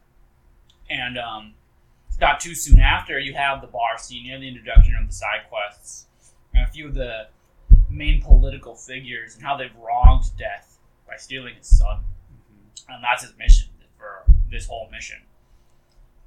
[0.89, 1.53] And um,
[2.21, 5.13] not too soon after, you have the bar scene, you have the introduction of the
[5.13, 6.05] side quests,
[6.53, 7.27] and a few of the
[7.97, 12.93] main political figures and how they've wronged Death by stealing his son, mm-hmm.
[12.93, 15.19] and that's his mission for this whole mission.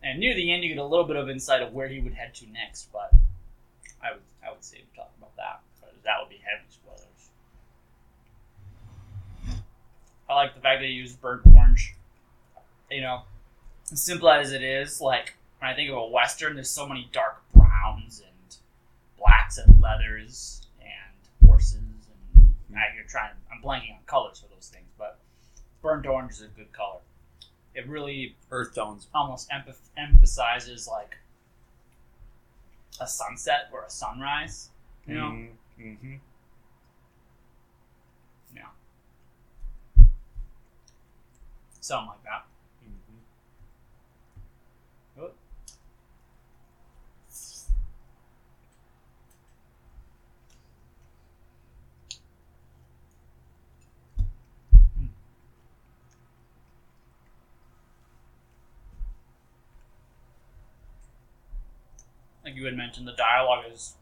[0.03, 2.15] And near the end, you get a little bit of insight of where he would
[2.15, 3.13] head to next, but
[4.03, 7.05] I would I would say we talk about that because that would be heavy spoilers.
[10.29, 11.95] I like the fact that he used burnt orange
[12.91, 13.23] you know,
[13.93, 17.09] as simple as it is, like when I think of a western, there's so many
[17.13, 18.57] dark browns and
[19.19, 20.60] blacks and leathers
[21.61, 23.33] horses and now you're trying.
[23.53, 25.19] I'm blanking on colors for those things, but
[25.83, 27.01] burnt orange is a good color.
[27.75, 29.07] It really Earth tones.
[29.15, 31.17] almost emph- emphasizes like
[33.01, 34.71] a sunset or a sunrise.
[35.07, 35.47] You know,
[35.81, 36.17] Mm-hmm.
[41.83, 42.45] something like that.
[62.61, 63.95] You had mentioned, the dialogue is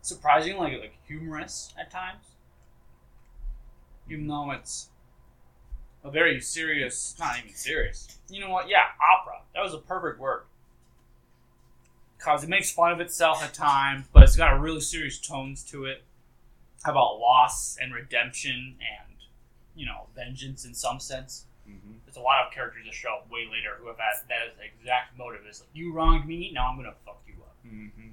[0.00, 2.24] surprisingly like humorous at times,
[4.08, 4.88] even though it's
[6.02, 8.18] a very serious, not even serious.
[8.30, 8.68] You know what?
[8.68, 9.42] Yeah, opera.
[9.54, 10.44] That was a perfect word.
[12.18, 15.62] Cause it makes fun of itself at times, but it's got a really serious tones
[15.64, 16.02] to it
[16.84, 19.16] about loss and redemption and
[19.74, 21.44] you know vengeance in some sense.
[21.68, 21.98] Mm-hmm.
[22.06, 25.18] There's a lot of characters that show up way later who have had that exact
[25.18, 25.42] motive.
[25.48, 27.16] Is like you wronged me, now I'm gonna fuck.
[27.66, 28.08] Mm-hmm.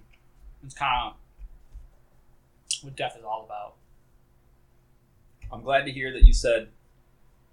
[0.65, 1.13] It's kind of
[2.83, 3.75] what death is all about.
[5.51, 6.69] I'm glad to hear that you said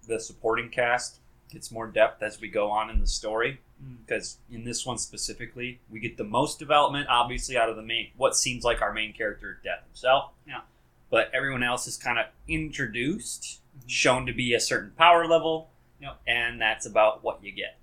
[0.07, 3.59] the supporting cast gets more depth as we go on in the story.
[3.83, 3.97] Mm.
[4.05, 8.09] Because in this one specifically, we get the most development, obviously, out of the main
[8.17, 10.31] what seems like our main character, Death himself.
[10.47, 10.61] Yeah.
[11.09, 13.89] But everyone else is kind of introduced, Mhm.
[13.89, 16.21] shown to be a certain power level, Yep.
[16.25, 17.77] and that's about what you get.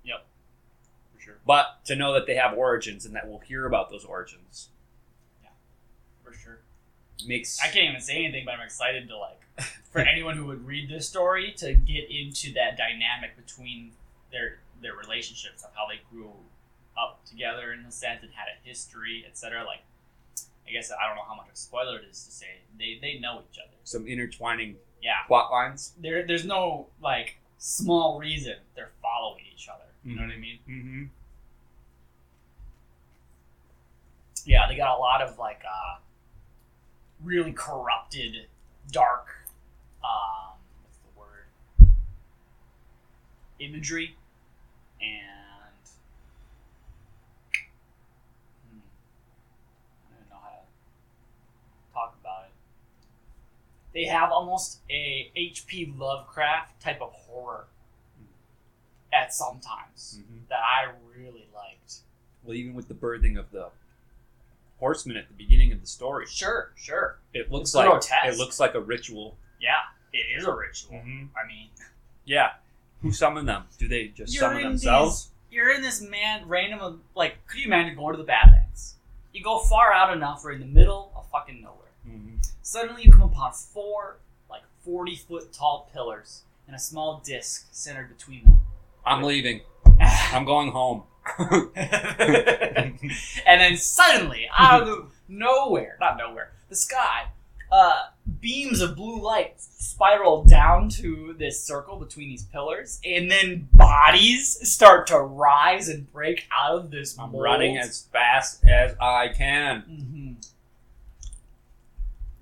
[1.19, 1.35] For sure.
[1.45, 4.69] But to know that they have origins and that we'll hear about those origins
[5.43, 5.49] Yeah,
[6.23, 6.59] For sure.
[7.27, 9.39] makes I can't even say anything, but I'm excited to like
[9.91, 13.91] for anyone who would read this story to get into that dynamic between
[14.31, 16.31] their their relationships of how they grew
[16.97, 19.63] up together in a sense and had a history, etc.
[19.65, 19.79] Like,
[20.67, 22.97] I guess I don't know how much of a spoiler it is to say they
[23.01, 23.75] they know each other.
[23.83, 25.93] some intertwining Yeah, plot lines.
[25.99, 29.83] there there's no like small reason they're following each other.
[30.03, 30.59] You know what I mean?
[30.69, 31.03] Mm-hmm.
[34.45, 35.99] Yeah, they got a lot of like uh,
[37.21, 38.47] really corrupted,
[38.91, 39.27] dark,
[40.03, 41.91] um, what's the word?
[43.59, 44.15] Imagery,
[45.01, 45.11] and
[48.71, 48.79] hmm,
[50.07, 52.51] I don't know how to talk about it.
[53.93, 55.93] They have almost a H.P.
[55.97, 57.65] Lovecraft type of horror
[59.13, 60.37] at some times Mm-hmm.
[60.49, 61.97] that I really liked.
[62.43, 63.69] Well, even with the birthing of the
[64.79, 67.17] horseman at the beginning of the story, Sure, sure.
[67.33, 68.25] it looks It's like grotesque.
[68.33, 69.35] it looks like a ritual.
[69.59, 69.71] Yeah,
[70.13, 70.93] it is a ritual.
[70.97, 71.25] Mm-hmm.
[71.37, 71.67] I mean,
[72.25, 72.51] Yeah.
[73.01, 73.63] Who summoned them?
[73.77, 75.29] Do they just You're summon themselves?
[75.51, 77.37] you're in this man random like.
[77.47, 78.95] Could you imagine going to the Badlands?
[79.33, 81.87] You go far out enough, or in the middle of fucking nowhere.
[82.07, 82.35] Mm-hmm.
[82.61, 84.17] Suddenly, you come upon four
[84.49, 88.59] like forty foot tall pillars and a small disc centered between them.
[89.09, 89.61] I'm leaving.
[89.99, 91.03] I'm going home.
[91.75, 92.99] and
[93.45, 97.27] then suddenly, out of nowhere, not nowhere, the sky,
[97.71, 98.03] uh,
[98.39, 104.57] beams of blue light spiral down to this circle between these pillars, and then bodies
[104.69, 107.17] start to rise and break out of this.
[107.19, 107.43] I'm mold.
[107.43, 109.81] running as fast as I can.
[109.81, 110.31] hmm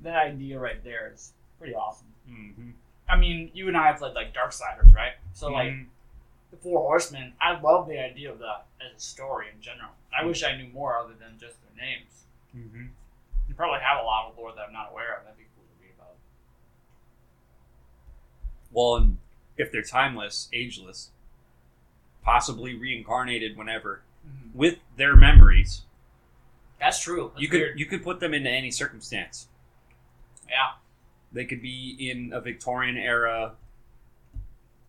[0.02, 2.08] That idea right there is pretty awesome.
[2.30, 2.70] Mm-hmm.
[3.10, 5.14] I mean, you and I have played like Darksiders, right?
[5.34, 5.84] So like Mm-hmm.
[6.52, 9.90] The Four Horsemen, I love the idea of that as a story in general.
[10.18, 12.24] I wish I knew more other than just their names.
[12.56, 12.86] Mm-hmm.
[13.50, 15.24] You probably have a lot of lore that I'm not aware of.
[15.24, 16.16] That'd be cool to read about.
[18.72, 19.18] Well, and
[19.58, 21.12] if they're timeless, ageless,
[22.24, 24.02] possibly reincarnated whenever,
[24.54, 25.82] with their memories,
[26.80, 27.32] That's true.
[27.34, 27.80] That's you could weird.
[27.80, 29.48] you could put them into any circumstance.
[30.50, 30.74] yeah.
[31.32, 33.54] They could be in a Victorian era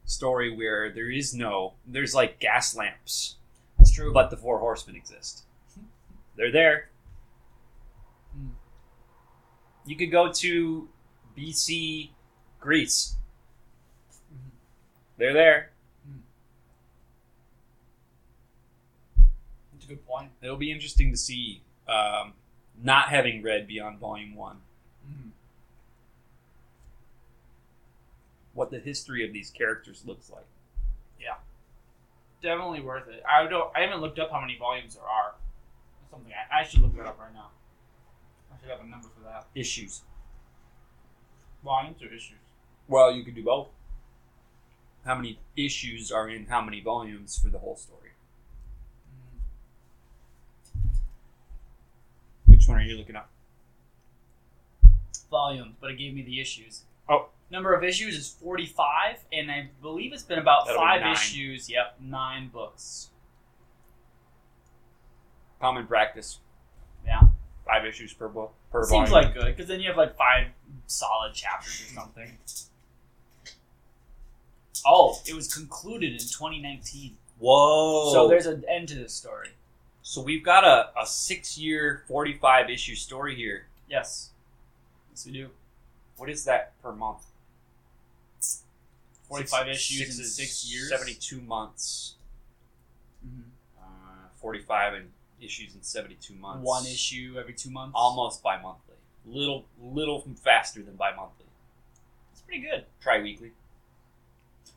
[0.09, 3.37] story where there is no there's like gas lamps,
[3.77, 4.13] That's true.
[4.13, 5.45] but the four horsemen exist.
[6.37, 6.89] They're there.
[8.35, 8.49] Hmm.
[9.87, 10.89] You could go to
[11.37, 12.11] BC
[12.61, 13.17] Greece.
[14.33, 14.51] Mhm.
[15.19, 15.71] They're there.
[19.73, 20.31] That's a good point.
[20.43, 22.33] It'll be interesting to see, um,
[22.83, 24.61] not having read beyond volume one,
[28.59, 30.45] what the history of these characters looks like.
[31.21, 31.37] Yeah,
[32.43, 33.23] definitely worth it.
[33.25, 33.71] I don't.
[33.75, 35.35] I haven't looked up how many volumes there are.
[36.01, 37.51] That's something I, I should look that up right now.
[38.53, 39.47] I should have a number for that.
[39.55, 40.03] Issues.
[41.65, 42.39] Volumes or issues?
[42.89, 43.69] Well, you could do both.
[45.05, 48.11] How many issues are in how many volumes for the whole story?
[50.73, 50.89] Hmm.
[52.47, 53.31] Which one are you looking up?
[55.31, 56.83] Volumes, but it gave me the issues.
[57.09, 57.29] Oh.
[57.51, 61.13] Number of issues is 45, and I believe it's been about That'll five nine.
[61.15, 61.71] issues.
[61.71, 63.09] Yep, nine books.
[65.61, 66.41] Common practice.
[67.07, 67.21] Yeah.
[67.67, 69.27] Five issues per book per Seems volume.
[69.29, 70.49] like good, because then you have like five
[70.87, 72.37] solid chapters or something.
[74.87, 77.17] Oh, it was concluded in 2019.
[77.39, 78.11] Whoa!
[78.13, 79.51] So there's an end to this story.
[80.03, 83.67] so we've got a, a six year, forty five issue story here.
[83.89, 84.31] Yes.
[85.11, 85.49] Yes, we do.
[86.17, 87.25] What is that per month?
[89.29, 90.89] 45 Six- issues in six years.
[90.89, 92.17] 72 months.
[93.25, 93.51] Mhm.
[93.79, 96.65] Uh, 45 in issues in 72 months.
[96.67, 97.93] One issue every two months.
[97.95, 98.97] Almost bi monthly.
[99.27, 101.47] Little, little faster than bi monthly.
[102.33, 102.87] It's pretty good.
[103.01, 103.53] Tri weekly.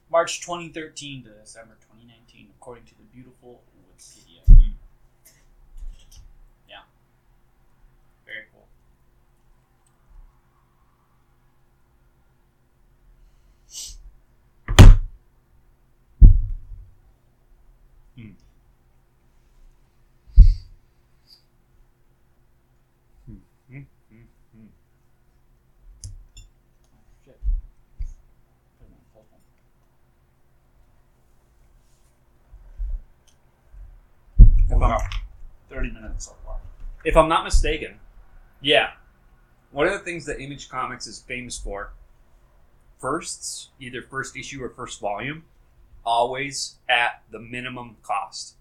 [0.10, 3.64] March 2013 to December 2019, according to the beautiful
[3.96, 4.44] Wikipedia.
[4.46, 4.72] Hmm.
[6.68, 6.84] Yeah.
[8.26, 8.68] Very cool.
[27.26, 27.38] Shit.
[28.80, 29.40] Put it on cell phone.
[34.70, 35.10] If I'm,
[35.70, 36.58] 30 minutes so far.
[37.04, 38.00] If I'm not mistaken,
[38.62, 38.92] yeah.
[39.72, 41.94] One of the things that Image Comics is famous for,
[43.00, 45.46] firsts, either first issue or first volume,
[46.06, 48.56] always at the minimum cost.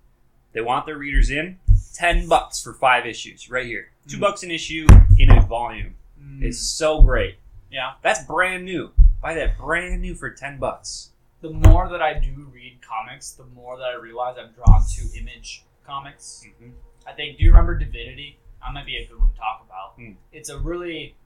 [0.53, 1.59] They want their readers in,
[1.95, 3.91] 10 bucks for five issues, right here.
[4.09, 4.21] 2 Mhm.
[4.21, 4.87] bucks an issue
[5.19, 5.97] in a volume.
[6.41, 7.39] It's so great.
[7.71, 7.95] yeah.
[8.03, 8.93] That's brand new.
[9.23, 11.11] Buy that brand new for 10 bucks.
[11.41, 15.19] The more that I do read comics, the more that I realize I'm drawn to
[15.19, 16.45] image comics.
[16.47, 16.71] Mm-hmm.
[17.11, 17.39] I think.
[17.39, 18.39] Do you remember Divinity?
[18.61, 19.95] That might be a good one to talk about.
[19.97, 20.13] Hmm.
[20.33, 21.17] It's a really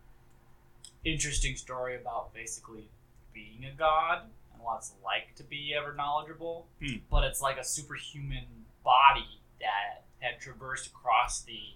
[1.04, 2.88] interesting story about basically
[3.34, 6.66] being a god and what it's like to be ever knowledgeable.
[6.82, 6.96] Hmm.
[7.10, 8.44] But it's like a superhuman
[8.82, 11.74] body that had traversed across the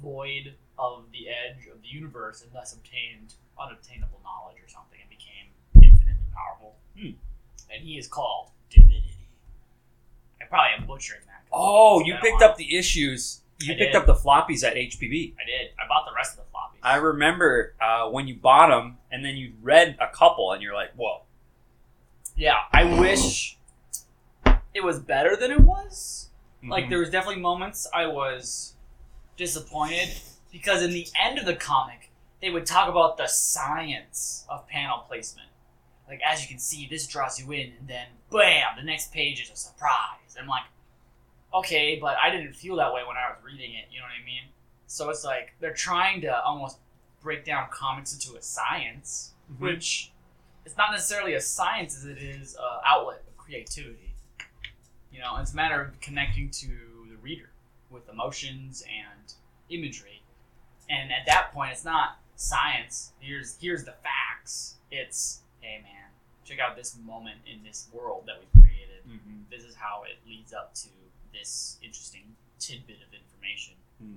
[0.00, 5.10] void of the edge of the universe and thus obtained unobtainable knowledge or something and
[5.10, 6.76] became infinitely powerful.
[6.98, 7.18] Hmm.
[7.70, 9.28] And he is called Divinity.
[10.40, 11.44] I probably am butchering that.
[11.52, 13.41] Oh, you picked up the issues.
[13.66, 13.96] You I picked did.
[13.96, 15.34] up the floppies at HPB.
[15.40, 15.70] I did.
[15.78, 16.78] I bought the rest of the floppies.
[16.82, 20.74] I remember uh, when you bought them, and then you read a couple, and you're
[20.74, 21.22] like, "Whoa!"
[22.36, 23.56] yeah, I wish
[24.74, 26.30] it was better than it was.
[26.64, 26.90] Like Mhm.
[26.90, 28.74] there was definitely moments I was
[29.36, 30.10] disappointed
[30.52, 34.98] because in the end of the comic they would talk about the science of panel
[35.08, 35.48] placement.
[36.08, 39.40] Like as you can see, this draws you in, and then bam, the next page
[39.42, 40.36] is a surprise.
[40.40, 40.64] I'm like,
[41.54, 43.86] okay, but I didn't feel that way when I was reading it.
[43.90, 44.42] You know what I mean?
[44.86, 46.78] So it's like they're trying to almost
[47.20, 49.58] break down comics into a science, Mhm.
[49.60, 50.12] which
[50.64, 54.14] it's not necessarily a science as it is an outlet of creativity.
[55.12, 57.50] You know, it's a matter of connecting to the reader
[57.90, 59.34] with emotions and
[59.68, 60.22] imagery.
[60.88, 63.12] And at that point, it's not science.
[63.20, 64.76] Here's here's the facts.
[64.90, 66.10] It's hey man,
[66.44, 69.04] check out this moment in this world that we created.
[69.06, 69.48] Mhm.
[69.50, 70.88] This is how it leads up to
[71.32, 73.74] this interesting tidbit of information.
[73.98, 74.16] Hmm.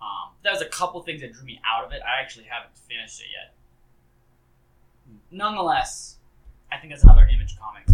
[0.00, 2.00] Um, that was a couple things that drew me out of it.
[2.02, 3.54] I actually haven't finished it yet.
[5.08, 5.36] Hmm.
[5.36, 6.16] Nonetheless,
[6.72, 7.84] I think that's another image comic.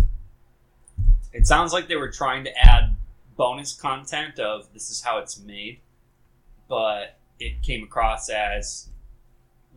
[1.32, 2.96] It sounds like they were trying to add
[3.36, 5.80] bonus content of this is how it's made,
[6.68, 8.88] but it came across as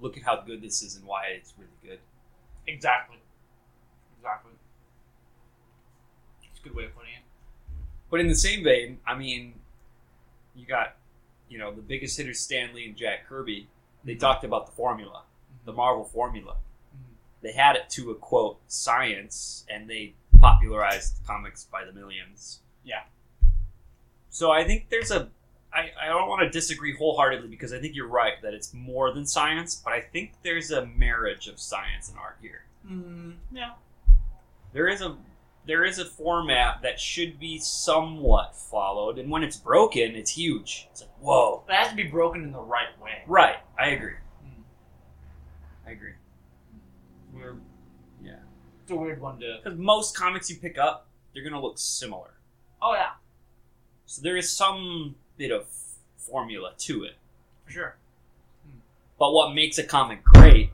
[0.02, 1.99] look at how good this is and why it's really good.
[2.67, 3.17] Exactly.
[4.17, 4.52] Exactly.
[6.49, 7.23] It's a good way of putting it.
[8.09, 9.53] But in the same vein, I mean,
[10.55, 10.95] you got
[11.49, 13.67] you know the biggest hitters, Stan Lee and Jack Kirby.
[14.03, 15.23] They talked about the formula,
[15.65, 16.55] the Marvel formula.
[16.95, 17.15] Mhm.
[17.41, 22.61] They had it to a quote science, and they popularized comics by the millions.
[22.83, 23.03] Yeah.
[24.29, 25.29] So I think there's a.
[25.71, 29.13] I, I don't want to disagree wholeheartedly because I think you're right that it's more
[29.13, 32.63] than science, but I think there's a marriage of science and art here.
[32.89, 33.73] Mm, yeah.
[34.73, 35.15] There is a
[35.69, 40.88] there is a format that should be somewhat followed, and when it's broken, it's huge.
[40.91, 41.63] It's like whoa.
[41.67, 43.21] But it has to be broken in the right way.
[43.27, 44.13] Right, I agree.
[44.43, 44.63] Mm.
[45.88, 46.13] I agree.
[47.32, 47.55] We're
[48.23, 48.39] yeah,
[48.82, 49.60] It's a weird one to.
[49.63, 52.32] because most comics you pick up, they're gonna look similar.
[52.82, 53.12] Oh, yeah.
[54.08, 55.67] So there is some bit of
[56.17, 57.15] formula to it.
[57.65, 57.97] For sure.
[59.19, 60.71] But what makes a comic great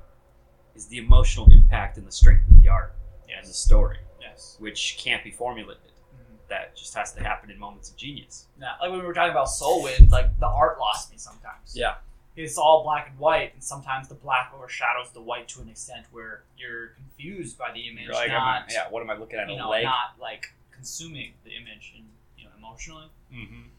[0.73, 2.95] is the emotional impact and the strength of the art
[3.36, 3.97] and the story,
[4.35, 4.55] Yes.
[4.59, 5.81] which can't be formulated.
[6.13, 6.47] Mhm.
[6.49, 8.47] That just has to happen in moments of genius.
[8.59, 11.75] Yeah, like when we were talking about Soulwind, like the art lost me sometimes.
[11.75, 11.95] Yeah.
[12.35, 16.05] It's all black and white, and sometimes the black overshadows the white to an extent
[16.11, 19.47] where you're confused by the image, Like, not I- yeah, what am I looking at?
[19.47, 19.85] you a know, leg?
[19.85, 23.09] not like consuming the image and you know emotionally.
[23.31, 23.69] mm-hmm.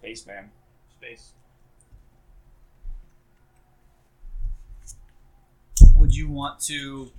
[0.00, 0.50] Spaceman.
[0.98, 1.32] Space.
[5.94, 7.10] Would you want to?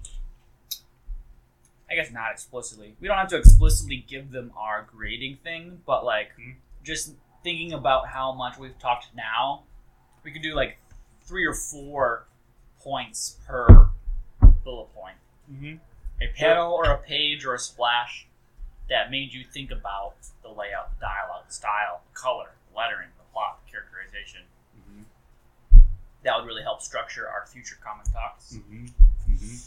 [1.89, 2.95] I guess not explicitly.
[2.99, 6.55] We don't have to explicitly give them our grading thing, but like Mhm.
[6.83, 7.13] just
[7.43, 9.63] thinking about how much we've talked now,
[10.23, 10.77] we could do like
[11.21, 12.25] three or four
[12.79, 13.89] points per
[14.63, 15.17] bullet point.
[15.51, 15.75] Mm-hmm.
[16.21, 18.27] A panel or a page or a splash
[18.89, 23.09] that made you think about the layout, the dialogue, the style, the color, the lettering,
[23.17, 24.41] the plot, the characterization.
[24.75, 25.03] Mm-hmm.
[26.23, 28.57] That would really help structure our future comic talks.
[28.57, 28.87] Mm-hmm.
[29.31, 29.57] Mm-hmm.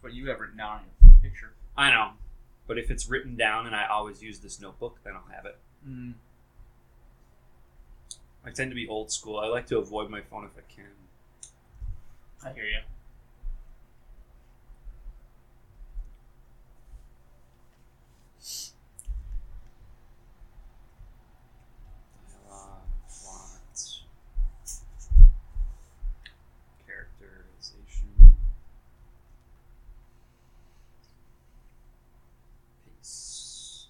[0.01, 1.53] what you have written down in your picture.
[1.77, 2.13] I know,
[2.67, 5.59] but if it's written down and I always use this notebook, then I'll have it.
[5.87, 6.15] Mm.
[8.47, 9.39] I tend to be old school.
[9.41, 10.85] I like to avoid my phone if I can.
[12.45, 12.79] I hear you.
[22.47, 23.61] Dialogue, plot,
[26.87, 28.37] characterization,
[32.85, 33.89] pace.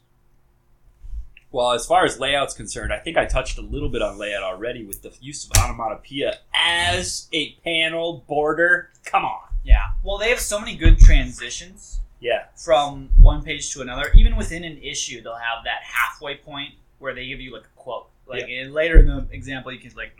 [1.57, 4.42] Well, as far as layout's concerned, I think I touched a little bit on layout
[4.42, 8.90] already with the use of onomatopoeia as a panel border.
[9.07, 9.40] Come on.
[9.64, 9.86] Yeah.
[10.04, 12.48] Well, they have so many good transitions Yeah.
[12.62, 14.11] from one page to another.
[14.14, 17.80] Even within an issue, they'll have that halfway point where they give you like a
[17.80, 18.11] quote.
[18.26, 20.12] Like in, later in the example, you can like,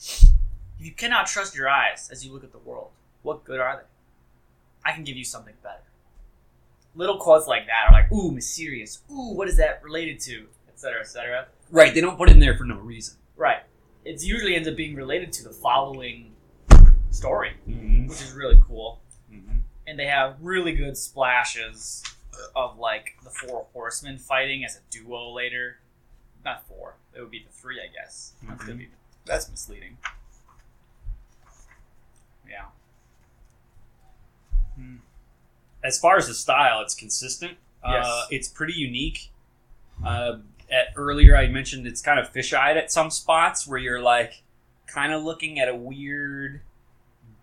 [0.78, 2.92] "You cannot trust your eyes as you look at the world.
[3.20, 4.88] What good are they?
[4.90, 5.82] I can give you something better."
[6.94, 9.02] Little quotes like that are like, "Ooh, mysterious.
[9.10, 10.48] Ooh, what is that related to?"
[10.78, 11.00] Etc.
[11.00, 11.46] Etc.
[11.72, 11.92] Right.
[11.92, 13.16] They don't put it in there for no reason.
[13.36, 13.62] Right.
[14.04, 16.32] It usually ends up being related to the following
[17.10, 18.06] story, Mm-hmm.
[18.06, 19.00] which is really cool.
[19.32, 19.58] Mm-hmm.
[19.88, 22.02] and they have really good splashes
[22.54, 25.78] of like the four horsemen fighting as a duo later.
[26.44, 26.94] Not four.
[27.14, 28.32] It would be the three, I guess.
[28.48, 28.88] That's gonna be
[29.26, 29.98] that's misleading.
[32.48, 32.66] Yeah.
[34.76, 34.96] Hmm.
[35.82, 37.58] as far as the style, it's consistent.
[37.82, 38.26] Uh, Yes.
[38.30, 39.30] it's pretty unique.
[40.04, 40.38] Uh,
[40.70, 44.42] at earlier, I mentioned it's kind of fish-eyed at some spots where you're like
[44.86, 46.60] kind of looking at a weird,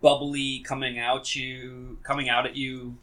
[0.01, 2.97] bubbly coming out you coming out at you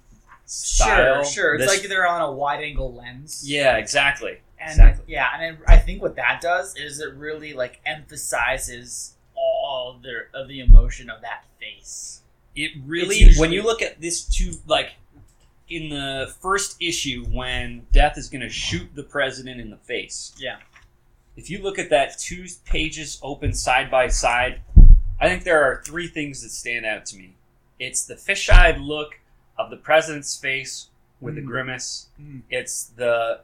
[0.46, 1.22] style.
[1.24, 1.54] Sure, sure.
[1.54, 3.42] It's This- like they're on a wide angle lens.
[3.48, 4.38] yeah, exactly.
[4.60, 5.04] And exactly.
[5.08, 10.46] yeah, and I think what that does is it really like emphasizes all the of
[10.48, 12.20] the emotion of that face.
[12.54, 14.92] It really, when you look at this two, like
[15.76, 20.32] in the first issue, when Death is going to shoot the president in the face.
[20.38, 20.56] Yeah.
[21.36, 24.60] If you look at that two pages open side by side,
[25.20, 27.36] I think there are three things that stand out to me.
[27.78, 29.20] It's the fish-eyed look
[29.58, 30.88] of the president's face
[31.20, 31.46] with Mm.
[31.46, 32.08] grimace.
[32.20, 32.42] Mm.
[32.50, 33.40] It's the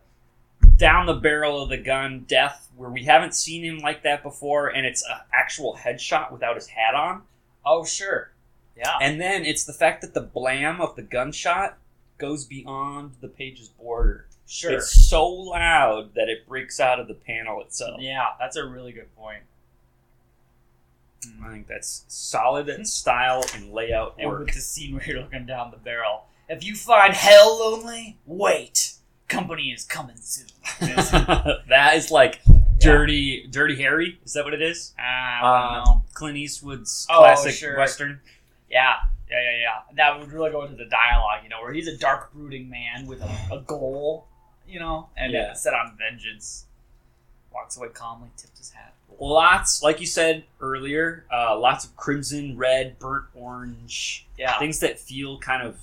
[0.77, 4.69] down the barrel of the gun death where we haven't seen him like that before,
[4.69, 7.23] and it's an actual headshot without his hat on.
[7.65, 8.33] Oh sure.
[8.77, 8.97] Yeah.
[9.01, 11.79] And then it's the fact that the blam of the gunshot
[12.19, 14.27] goes beyond the page's border.
[14.47, 14.73] Sure.
[14.73, 18.01] It's so loud that it breaks out of the panel itself.
[18.01, 19.43] Yeah, that's a really good point.
[21.45, 24.47] I think that's solid in style and layout And work.
[24.47, 28.95] with the scene where you're looking down the barrel, if you find hell lonely, wait.
[29.27, 30.47] Company is coming soon.
[31.69, 32.41] that is like
[32.79, 34.19] dirty, dirty Harry.
[34.25, 34.95] Is that what it is?
[34.99, 36.03] I Uh, don't know.
[36.15, 37.77] Clint Eastwood's Oh, classic sure.
[37.77, 38.21] western.
[38.71, 38.95] Yeah,
[39.31, 39.95] yeah, yeah, yeah.
[39.97, 43.07] That would really go into the dialogue, you know, where he's a dark, brooding man
[43.07, 44.27] with a, a goal,
[44.67, 45.53] you know, and Yeah.
[45.55, 46.67] set on vengeance.
[47.53, 48.95] Walks away calmly, tipped his hat.
[49.19, 54.59] Lots, like you said earlier, uh, lots of crimson, red, burnt orange, Yeah.
[54.59, 55.79] things that feel kind of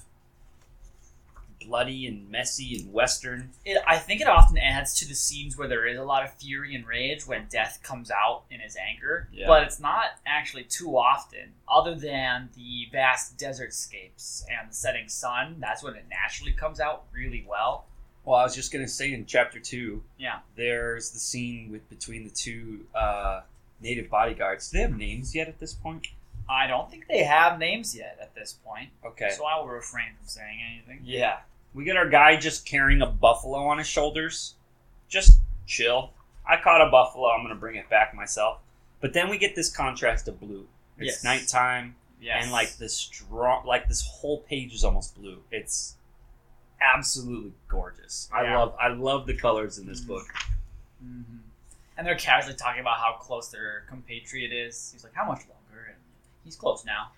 [1.65, 3.49] bloody and messy and western.
[3.65, 6.33] It, I think it often adds to the scenes where there is a lot of
[6.33, 9.27] fury and rage when Death comes out in his anger.
[9.33, 9.47] Yeah.
[9.47, 15.09] But it's not actually too often, other than the vast desert scapes and the setting
[15.09, 15.57] sun.
[15.59, 17.85] That's when it naturally comes out really well.
[18.23, 20.39] Well, I was just gonna say in chapter two, Yeah.
[20.55, 23.41] there's the scene with between the two uh,
[23.81, 24.71] native bodyguards.
[24.71, 26.07] Do they have names yet at this point?
[26.49, 29.31] I don't think they have names yet at this point, Okay.
[29.35, 31.01] so I will refrain from saying anything.
[31.03, 31.37] yeah,
[31.75, 34.55] we get our guy just carrying a buffalo on his shoulders.
[35.09, 36.11] Just chill.
[36.49, 37.27] I caught a buffalo.
[37.29, 38.59] I'm gonna bring it back myself.
[39.01, 40.67] But then we get this contrast of blue.
[40.97, 41.23] It's Yes.
[41.23, 41.95] nighttime.
[42.21, 42.43] Yes.
[42.43, 45.95] and like this strong like this whole page is almost blue it's
[46.81, 50.07] absolutely gorgeous i love i love the colors in this Mhm.
[50.07, 50.25] book
[50.99, 51.21] hmm
[51.97, 54.91] And they're casually talking about how close their compatriot is.
[54.91, 55.97] He's like, "How much longer?" And
[56.43, 57.11] he's close now.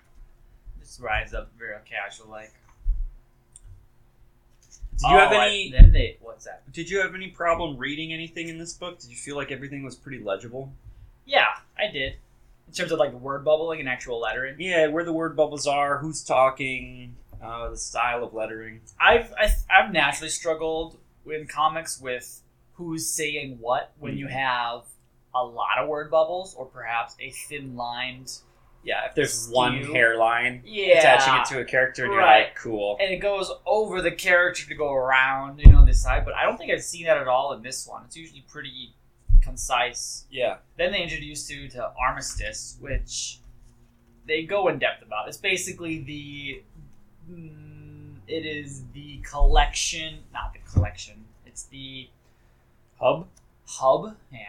[0.80, 2.54] Just rise up very casual, like.
[4.98, 6.18] Did you have "Oh, I- any Then they.
[6.22, 6.72] What's that?
[6.72, 9.84] did you have any problem reading anything in this book did you feel like everything
[9.84, 10.72] was pretty legible
[11.26, 12.14] Yeah, I did.
[12.68, 14.56] in terms of like word bubbling and actual lettering.
[14.60, 18.82] Yeah, where the word bubbles are, who's talking, uh, the style of lettering.
[19.00, 22.42] I've I, I've naturally struggled in comics with
[22.74, 24.84] who's saying what when you have
[25.36, 28.38] a lot of word bubbles or perhaps a thin lined.
[28.88, 29.54] Yeah, if there's Skew.
[29.54, 32.96] one hairline Yeah, attaching it to a character, and you're like, cool.
[33.02, 36.24] and it goes over the character to go around, you know, this side.
[36.24, 38.04] But I don't think I've seen that at all in this one.
[38.06, 38.94] It's usually pretty
[39.42, 40.26] concise.
[40.32, 43.40] Yeah, Then they introduce you to Armistice, which
[44.26, 45.28] they go in depth about.
[45.28, 46.64] It's basically the.
[47.30, 51.26] Mm, it is the collection, not the collection.
[51.46, 52.08] It's the
[53.02, 53.28] hub,
[53.66, 54.16] hub.
[54.32, 54.40] Yeah,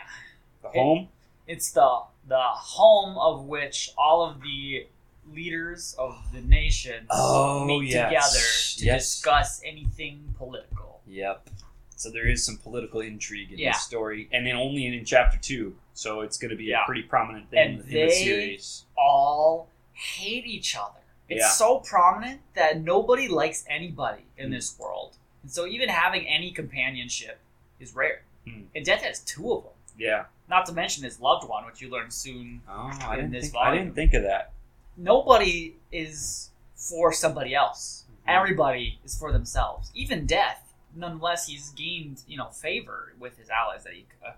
[0.62, 1.08] the It- home.
[1.48, 4.86] it's the the home of which all of the
[5.32, 8.08] leaders of the nations Oh, meet yes.
[8.08, 8.46] together
[8.80, 9.04] to Yes.
[9.14, 11.00] discuss anything political.
[11.06, 11.48] Yep.
[11.96, 13.72] So there is some political intrigue in Yeah.
[13.72, 15.76] this story, and then only in, chapter two.
[15.94, 16.82] So it's going to be Yeah.
[16.82, 18.84] a pretty prominent thing And in, the- in the series.
[18.96, 21.00] all hate each other.
[21.28, 21.50] It's Yeah.
[21.50, 24.52] so prominent that nobody likes anybody in Mm.
[24.54, 25.16] this world.
[25.42, 27.38] And so even having any companionship
[27.80, 28.22] is rare.
[28.46, 28.66] Mm.
[28.74, 29.72] And Death has two of them.
[29.98, 30.26] Yeah.
[30.48, 32.62] Not to mention his loved one, which you learn soon.
[32.68, 34.52] Oh, I In didn't, this think, I didn't think of that.
[34.96, 38.04] Nobody is for somebody else.
[38.10, 38.14] Mhm.
[38.34, 39.90] Everybody is for themselves.
[39.94, 44.32] Even Death, nonetheless, he's gained you know favor with his allies that he uh,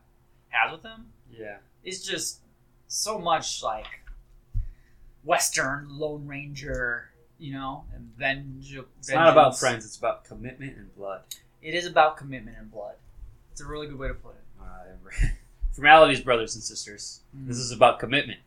[0.48, 1.12] has with him.
[1.30, 1.58] Yeah.
[1.84, 2.40] It's just
[2.88, 3.86] so much like
[5.24, 8.76] Western Lone Ranger, you know, and venge.
[8.98, 9.84] It's not about friends.
[9.84, 11.22] It's about commitment and blood.
[11.62, 12.96] It is about commitment and blood.
[13.52, 14.44] It's a really good way to put it.
[14.60, 15.26] Uh,
[15.84, 17.20] formalities, brothers and sisters.
[17.32, 18.40] This is about commitment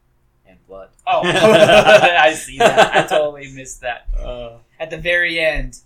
[0.47, 0.89] and blood.
[1.07, 2.95] Oh, I see that.
[2.95, 4.07] I totally missed that.
[4.17, 5.79] Uh, At the very end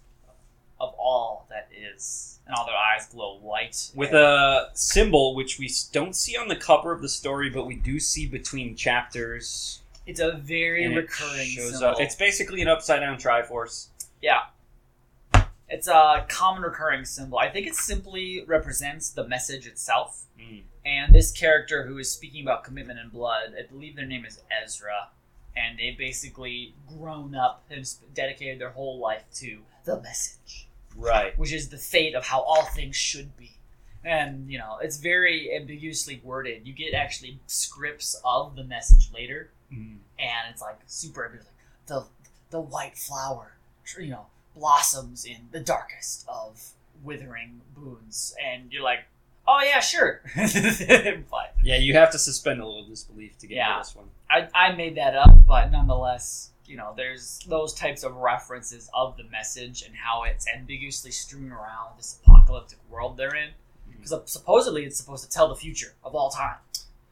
[0.80, 3.92] of all that is, and all their eyes glow white.
[3.96, 7.66] with and- a symbol which we don't see on the cover of the story, but
[7.66, 9.82] we do see between chapters.
[10.06, 11.88] It's a very and it recurring shows symbol.
[11.88, 12.00] up.
[12.02, 13.88] It's basically an upside down Triforce.
[14.22, 14.42] Yeah.
[15.70, 17.40] It's a common recurring symbol.
[17.40, 20.24] I think it simply represents the message itself.
[20.40, 20.62] Mm.
[20.88, 24.40] And this character who is speaking about commitment and blood, I believe their name is
[24.64, 25.10] Ezra.
[25.56, 31.38] And they've basically grown up and dedicated their whole life to the message, Right.
[31.38, 33.52] which is the fate of how all things should be.
[34.04, 36.66] And, you know, it's very ambiguously worded.
[36.66, 39.98] You get actually scripts of the message later Mm.
[40.18, 42.06] and it's like super ambiguous, like the
[42.50, 43.58] the white flower,
[44.00, 46.72] you know, blossoms in the darkest of
[47.04, 49.04] withering boons, and you're like,
[49.48, 50.22] oh yeah, sure.
[50.36, 53.74] but Yeah, you have to suspend a little disbelief to get Yeah.
[53.74, 54.08] to this one.
[54.30, 59.18] I I made that up, but nonetheless, you know, there's those types of references of
[59.18, 63.96] the message and how it's ambiguously strewn around this apocalyptic world they're in, mm.
[63.96, 66.58] because uh, supposedly it's supposed to tell the future of all time.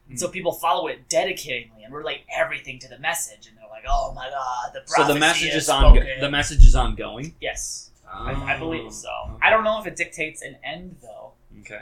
[0.08, 3.82] And so people follow it dedicatingly and relate everything to the message, and they're like,
[3.88, 5.94] "Oh my god, the So the message is on.
[5.96, 7.34] spoken." The message is ongoing.
[7.40, 9.08] Yes, I, I believe oh, so.
[9.08, 11.32] Oh, I don't know if it dictates an end though.
[11.60, 11.80] Okay.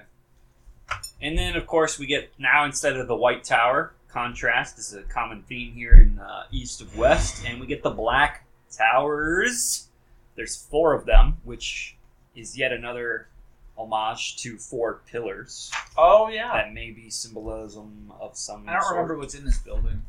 [1.20, 4.76] And then, of course, we get now instead of the white tower contrast.
[4.76, 7.90] This is a common theme here in uh, East of West, and we get the
[7.90, 9.88] black towers.
[10.36, 11.96] There's four of them, which
[12.36, 13.28] is yet another
[13.78, 15.70] homage to four pillars.
[15.96, 18.68] Oh yeah, That may be symbolism of some.
[18.68, 18.94] I don't sort.
[18.96, 20.04] remember what's in this building.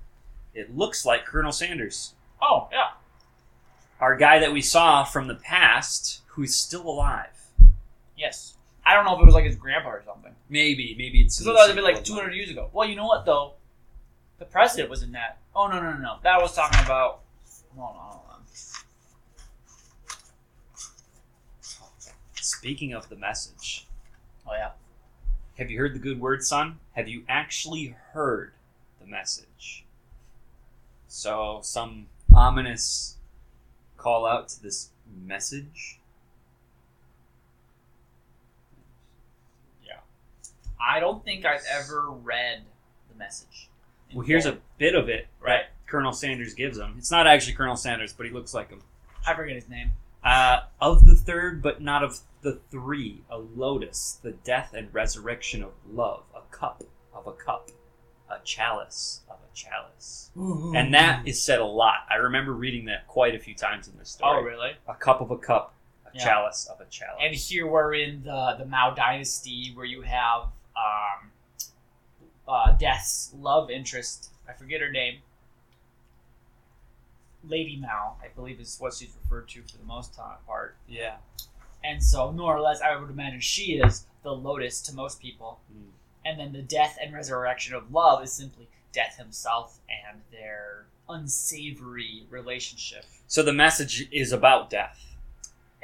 [0.53, 2.89] It looks like Colonel Sanders, Oh yeah,
[3.99, 7.29] our guy that we saw from the past, who's still alive.
[8.17, 8.54] yes.
[8.85, 10.33] I don't know if it was like his grandpa or something.
[10.49, 11.37] Maybe, maybe it's.
[11.39, 12.69] Because otherwise it'd be like 200 years ago.
[12.71, 13.53] Well, you know what though?
[14.37, 15.39] The president was in that.
[15.55, 16.15] Oh no no no no!
[16.23, 17.21] That was talking about.
[17.75, 18.41] Hold on, hold on.
[22.35, 23.87] Speaking of the message,
[24.47, 24.71] Oh yeah.
[25.57, 26.79] have you heard the good word, son?
[26.93, 28.53] Have you actually heard
[28.99, 29.85] the message?
[31.07, 33.17] So, some ominous
[33.97, 34.89] call out to this
[35.23, 35.99] message.
[40.95, 42.63] I don't think I've ever read
[43.11, 43.69] the message.
[44.13, 45.65] Well, here's a bit of it Right.
[45.87, 46.95] Colonel Sanders gives him.
[46.97, 48.81] It's not actually Colonel Sanders, but he looks like him.
[49.27, 49.91] I forget his name.
[50.23, 55.61] Uh, of the third, but not of the three, a lotus, the death and resurrection
[55.63, 56.81] of love, a cup
[57.13, 57.69] of a cup,
[58.29, 60.31] a chalice of a chalice.
[60.35, 62.05] And that is said a lot.
[62.09, 64.37] I remember reading that quite a few times in this story.
[64.39, 64.71] Oh really?
[64.87, 65.73] A cup of a cup,
[66.05, 66.23] a Yeah.
[66.23, 67.19] chalice of a chalice.
[67.21, 70.45] And here we're in the the Mao Dynasty, where you have
[70.77, 71.31] um,
[72.47, 74.31] uh, Death's love interest.
[74.47, 75.19] I forget her name.
[77.47, 80.77] Lady Mao, I believe, is what she's referred to for the most part.
[80.87, 81.17] yeah.
[81.83, 85.59] And so, more or less, I would imagine she is the lotus to most people.
[85.71, 85.89] Mm.
[86.25, 92.23] And then the death and resurrection of love is simply Death himself and their unsavory
[92.29, 93.03] relationship.
[93.27, 95.14] So the message is about death.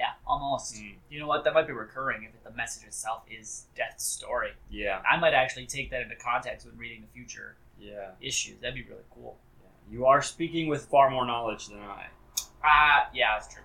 [0.02, 0.74] Yeah, almost.
[0.74, 0.96] Mm.
[1.12, 1.44] You know what?
[1.44, 4.50] That might be recurring if the message itself is Death's story.
[4.72, 8.60] Yeah, I might actually take that into context when reading the future yeah, issues.
[8.62, 9.38] That'd be really cool.
[9.62, 9.94] yeah.
[9.96, 12.08] You are speaking with far more knowledge than I.
[12.64, 13.62] Ah, yeah, that's true.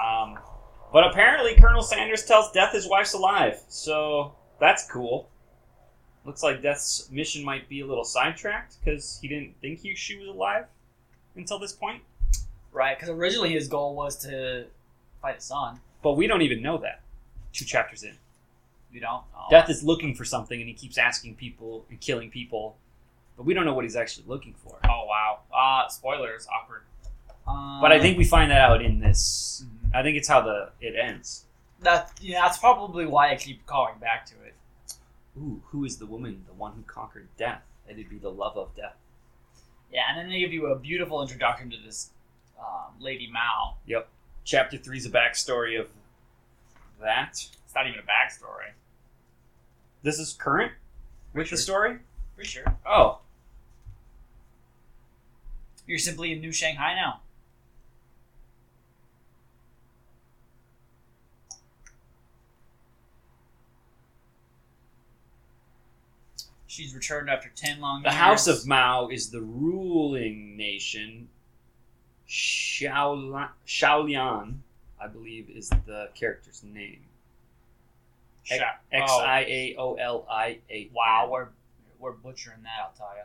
[0.00, 0.38] Um,
[0.92, 5.30] but apparently, Colonel Sanders tells Death his wife's alive, so that's cool.
[6.24, 10.16] Looks like Death's mission might be a little sidetracked because he didn't think he, she
[10.16, 10.66] was alive
[11.34, 12.02] until this point.
[12.70, 14.66] Right, because originally his goal was to
[15.24, 15.80] fight his son.
[16.02, 17.00] But we don't even know that.
[17.52, 18.14] Two chapters in,
[18.92, 19.46] You know, oh.
[19.50, 22.76] Death is looking for something, and he keeps asking people and killing people,
[23.36, 24.76] but we don't know what he's actually looking for.
[24.84, 25.38] Oh wow.
[25.52, 26.46] Uh spoilers.
[26.54, 26.82] Awkward.
[27.48, 29.64] Um, But I think we find that out in this.
[29.64, 29.94] Mhm.
[29.94, 31.44] I think it's how the it ends.
[31.80, 34.54] that yeah, that's probably why I keep calling back to it.
[35.38, 37.62] Ooh, who is the woman, the one who conquered death?
[37.88, 38.96] It'd be the love of death.
[39.92, 42.10] Yeah, and then they give you a beautiful introduction to this
[42.58, 43.76] um, Lady Mao.
[44.44, 45.88] Chapter three is a backstory of
[47.00, 47.30] that.
[47.64, 48.72] It's not even a backstory.
[50.02, 50.72] This is current
[51.32, 51.56] with Sure.
[51.56, 51.98] the story.
[52.34, 52.76] Pretty sure.
[52.86, 53.20] Oh,
[55.86, 57.20] You're simply in New Shanghai now.
[66.66, 68.14] She's returned after ten long the years.
[68.14, 71.28] The House of Mao is the ruling nation.
[72.34, 74.54] Shaolan, Shaolian,
[75.00, 77.00] I believe, is the character's name.
[78.50, 78.62] X
[78.92, 80.90] oh, I A O L I A.
[80.92, 81.48] Wow, we're
[82.00, 82.82] we're butchering that.
[82.82, 83.22] I'll tell you.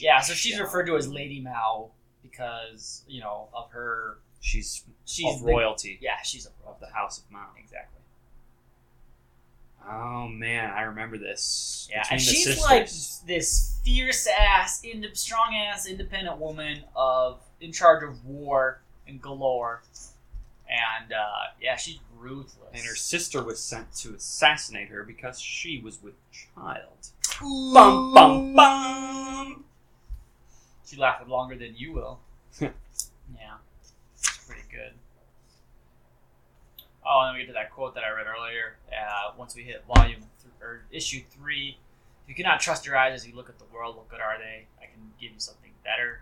[0.00, 1.90] Yeah, so she's referred to as Lady Mao
[2.22, 4.18] because you know of her.
[4.40, 7.48] She's She's of the- royalty yeah, she's a of the House of Mao.
[7.58, 7.98] exactly.
[9.88, 11.88] Oh man, I remember this.
[11.90, 12.64] Yeah, Between and she's sisters.
[12.64, 12.88] like
[13.26, 19.82] this fierce ass, ind- strong ass, independent woman of in charge of war and galore,
[20.68, 22.70] and uh, yeah, she's ruthless.
[22.72, 27.08] and her sister was sent to assassinate her because she was with child.
[27.42, 27.72] Ooh.
[27.72, 29.64] Bum bum bum.
[30.86, 32.20] She lasted longer than you will.
[32.60, 32.68] yeah,
[34.14, 34.92] it's pretty good.
[37.04, 38.76] Oh, and then we get to that quote that I read earlier.
[38.88, 41.78] Uh, once we hit volume th- or issue three,
[42.28, 43.96] you cannot trust your eyes as you look at the world.
[43.96, 44.66] What good are they?
[44.80, 46.20] I can give you something better.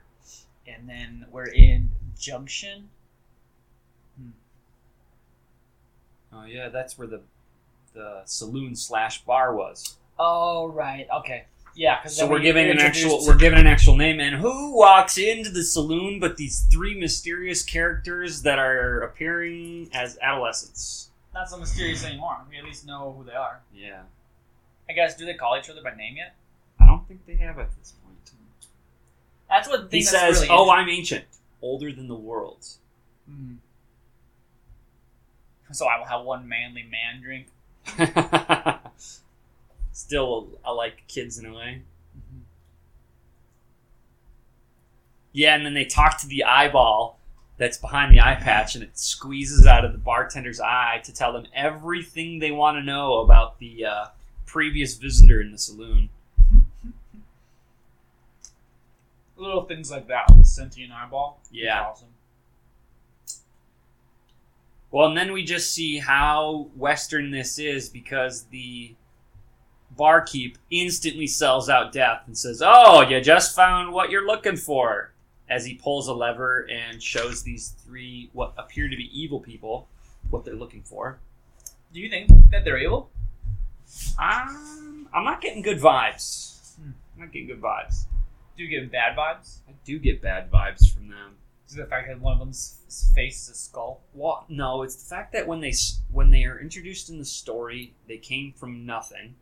[0.74, 2.88] And then we're in Junction.
[4.18, 4.30] Hmm.
[6.32, 7.22] Oh yeah, that's where the
[7.92, 9.96] the saloon slash bar was.
[10.18, 11.44] Oh right, okay,
[11.74, 11.98] yeah.
[12.00, 15.50] Because So we're giving an actual we're giving an actual name, and who walks into
[15.50, 21.10] the saloon but these three mysterious characters that are appearing as adolescents.
[21.34, 22.36] not so mysterious anymore.
[22.50, 23.60] We at least know who they are.
[23.74, 24.02] Yeah,
[24.88, 25.16] I guess.
[25.16, 26.34] Do they call each other by name yet?
[26.78, 27.99] I don't think they have at this point.
[29.50, 31.24] That's what He says, really "Oh, I'm ancient,
[31.60, 32.64] older than the world."
[33.28, 33.54] Hmm.
[35.72, 37.48] So I will have one manly man drink.
[39.92, 41.82] Still, I like kids in a way.
[45.32, 47.18] Yeah, and then they talk to the eyeball
[47.56, 51.32] that's behind the eye patch, and it squeezes out of the bartender's eye to tell
[51.32, 54.06] them everything they want to know about the uh,
[54.46, 56.08] previous visitor in the saloon.
[59.40, 61.40] Little things like that with the sentient eyeball.
[61.50, 61.86] Yeah.
[61.86, 62.08] awesome.
[64.90, 68.94] Well, and then we just see how Western this is because the
[69.96, 75.12] barkeep instantly sells out death and says, Oh, you just found what you're looking for.
[75.48, 79.88] As he pulls a lever and shows these three, what appear to be evil people,
[80.28, 81.18] what they're looking for.
[81.94, 83.08] Do you think that they're evil?
[84.18, 86.76] Um, I'm not getting good vibes.
[86.76, 86.90] Hmm.
[87.14, 88.04] I'm not getting good vibes.
[88.60, 89.60] Do you get bad vibes?
[89.66, 91.36] I do get bad vibes from them.
[91.66, 94.02] Is it the fact that one of them's face is a skull?
[94.12, 95.72] Well, no, it's the fact that when they
[96.12, 99.36] when they are introduced in the story, they came from nothing.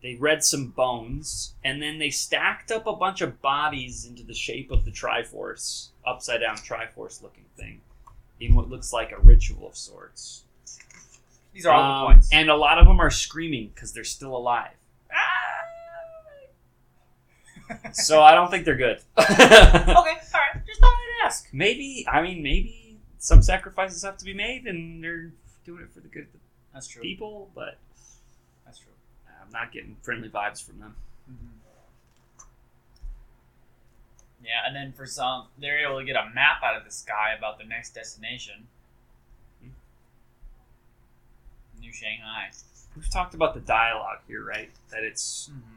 [0.00, 4.32] They read some bones, and then they stacked up a bunch of bodies into the
[4.32, 7.80] shape of the Triforce, upside down Triforce looking thing,
[8.38, 10.44] in what looks like a ritual of sorts.
[11.52, 12.28] These are all Um, the points.
[12.32, 14.70] and a lot of them are screaming because they're still alive.
[17.92, 18.98] So I don't think they're good.
[19.18, 19.28] okay,
[19.94, 20.66] all right.
[20.66, 21.48] Just thought I'd ask.
[21.52, 25.32] maybe, I mean, maybe some sacrifices have to be made, and they're
[25.64, 26.38] doing it for the good of the
[26.74, 27.02] That's true.
[27.02, 27.78] people, but
[28.64, 28.92] That's true.
[29.28, 30.96] I'm not getting friendly vibes from them.
[31.30, 31.46] Mm-hmm.
[34.44, 37.34] Yeah, and then for some, they're able to get a map out of the sky
[37.38, 38.66] about their next destination.
[39.62, 39.68] Hmm.
[41.80, 42.50] New Shanghai.
[42.96, 44.70] We've talked about the dialogue here, right?
[44.90, 45.71] That it's Mm-hmm.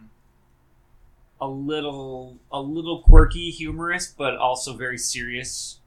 [1.40, 5.80] A little a little quirky, humorous, but also very serious.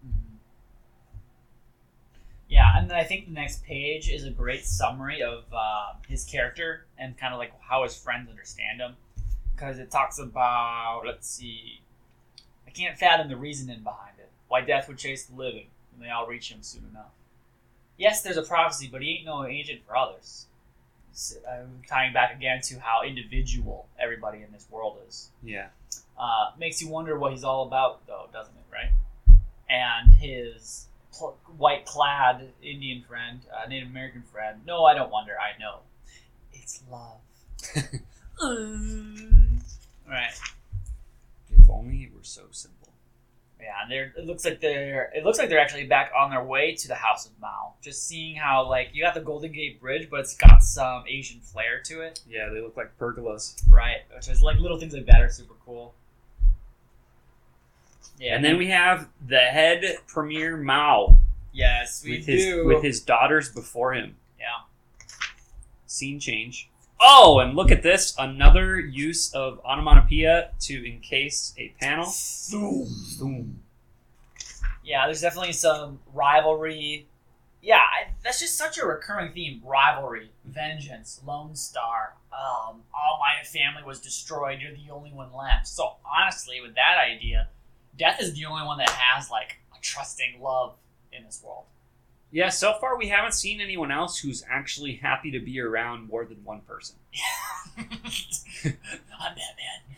[2.49, 6.25] Yeah, and then I think the next page is a great summary of uh, his
[6.25, 8.97] character and kind of like how his friends understand him.
[9.55, 11.81] Because it talks about, let's see,
[12.67, 14.31] I can't fathom the reasoning behind it.
[14.49, 17.13] Why death would chase the living, and they all reach him soon enough.
[17.99, 20.47] Yes, there's a prophecy, but he ain't no agent for others.
[21.13, 25.31] S- uh, tying back again to how individual everybody in this world is.
[25.43, 25.69] Yeah.
[26.19, 28.65] Uh, makes you wonder what he's all about, though, doesn't it?
[28.73, 28.91] Right?
[29.69, 34.61] And his pl- white clad Indian friend, uh, Native American friend.
[34.67, 35.33] No, I don't wonder.
[35.39, 35.81] I know.
[36.53, 37.19] It's love.
[40.09, 40.33] right.
[41.51, 42.78] If only it were so simple.
[43.61, 44.13] Yeah, and they're.
[44.17, 45.11] It looks like they're.
[45.15, 47.75] It looks like they're actually back on their way to the House of Mao.
[47.83, 51.41] Just seeing how like you got the Golden Gate Bridge, but it's got some Asian
[51.41, 53.61] flair to it, Yeah, they look like pergolas.
[53.69, 53.99] right?
[54.15, 55.95] Which is like little things like that are super cool.
[58.19, 61.19] Yeah, and then we have the head premier Mao
[61.53, 64.17] yes we with his do with his daughters before him.
[64.39, 64.47] yeah.
[65.87, 66.69] Scene change.
[67.01, 68.15] Oh, and look at this!
[68.19, 72.13] Another use of onomatopoeia to encase a panel.
[72.51, 73.61] Boom.
[74.85, 77.07] Yeah, there's definitely some rivalry.
[77.63, 82.15] Yeah, I, that's just such a recurring theme: rivalry, vengeance, Lone Star.
[82.33, 84.61] Um, all my family was destroyed.
[84.61, 85.69] You're the only one left.
[85.69, 87.49] So honestly, with that idea,
[87.99, 90.75] Death is the only one that has like a trusting love
[91.13, 91.65] in this world.
[92.31, 96.25] Yeah, so far we haven't seen anyone else who's actually happy to be around more
[96.27, 96.97] than one person.
[98.65, 99.35] I'm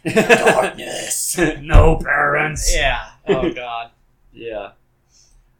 [0.04, 0.54] Batman.
[0.54, 1.36] Darkness.
[1.60, 2.72] no parents.
[2.74, 3.10] Yeah.
[3.26, 3.90] Oh God.
[4.32, 4.72] Yeah.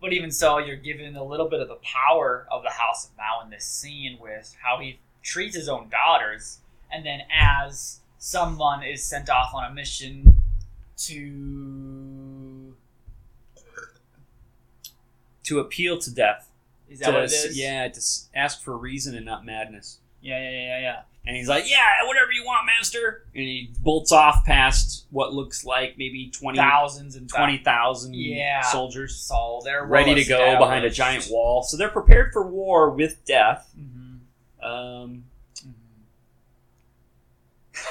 [0.00, 3.16] But even so, you're given a little bit of the power of the House of
[3.16, 6.60] Mao in this scene with how he treats his own daughters,
[6.90, 10.42] and then as someone is sent off on a mission
[10.96, 12.74] to
[15.44, 16.49] To appeal to death.
[16.90, 17.56] Is that to, what it is?
[17.58, 18.00] Yeah, to
[18.34, 19.98] ask for reason and not madness.
[20.20, 21.00] yeah, yeah, yeah, yeah.
[21.26, 25.64] And he's like, "Yeah, whatever you want, master." And he bolts off past what looks
[25.66, 28.62] like maybe 20 Thousands and 20,000 Yeah.
[28.62, 31.62] soldiers So they're ready to go behind a giant wall.
[31.62, 33.70] So they're prepared for war with death.
[33.74, 35.24] hmm Um,
[35.62, 35.70] hmm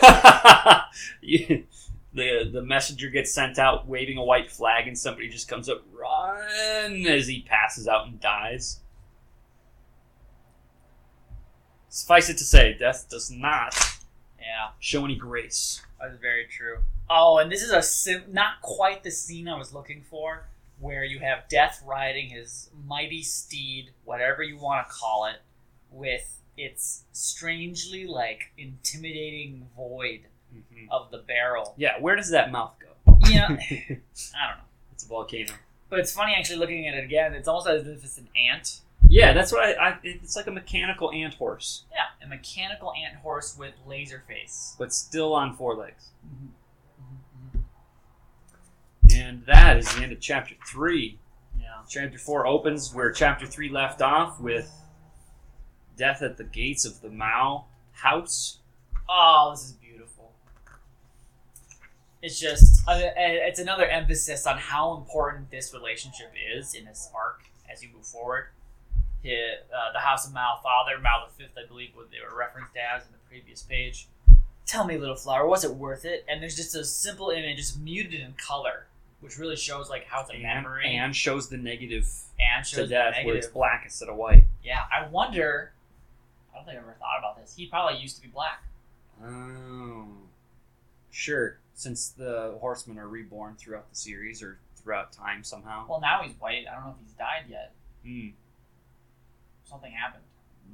[1.22, 5.84] the the messenger gets sent out waving a white flag, and somebody just comes up,
[5.93, 8.80] run as he passes out and dies.
[11.89, 13.75] Suffice it to say, death does not
[14.39, 14.69] Yeah.
[14.79, 15.81] show any grace.
[15.99, 16.83] That is very true.
[17.09, 20.45] Oh, and this is a sim- not quite the scene I was looking for,
[20.79, 25.41] where you have Death riding his mighty steed, whatever you want to call it,
[25.91, 30.21] with its strangely like intimidating void
[30.53, 30.91] mm-hmm.
[30.91, 31.73] of the barrel.
[31.77, 33.17] Yeah, where does that mouth go?
[33.29, 33.57] Yeah, I
[33.89, 34.63] don't know.
[34.93, 35.53] it's a volcano.
[35.89, 37.33] But it's funny actually looking at it again.
[37.33, 38.81] It's almost as if it's an ant.
[39.12, 39.97] Yeah, that's what I, I.
[40.03, 44.76] It's like a mechanical ant horse, Yeah, a mechanical ant horse with laser face.
[44.78, 46.10] but still on four legs.
[46.26, 47.60] Mm-hmm.
[49.12, 51.18] And that is the end of chapter three.
[51.60, 51.66] Yeah.
[51.89, 54.72] Chapter four opens where chapter three left off with
[55.97, 58.60] death at the gates of the Mao house.
[59.10, 60.32] Oh, this is beautiful.
[62.22, 67.41] It's just, uh, it's another emphasis on how important this relationship is in this arc
[67.72, 68.45] as you move forward.
[69.24, 72.38] Hit, uh, the House of Mao Father, Mao the Fifth, I believe, what they were
[72.38, 74.07] referenced as in the previous page.
[74.65, 76.26] Tell me, little flower, was it worth it?
[76.30, 78.86] And there's just a simple image, just muted in color,
[79.20, 82.07] which really shows like how it's a And, memory and shows the negative
[82.39, 84.43] and to shows the death where it's black instead of white.
[84.63, 85.74] Yeah, I wonder.
[86.53, 87.55] I don't think I ever thought about this.
[87.55, 88.63] He probably used to be black.
[89.24, 90.05] Oh.
[91.11, 91.57] Sure.
[91.74, 95.86] Since the horsemen are reborn throughout the series or throughout time somehow.
[95.89, 96.65] Well, now he's white.
[96.70, 97.74] I don't know if he's died yet.
[98.05, 98.30] Hmm.
[99.70, 100.24] Something happened.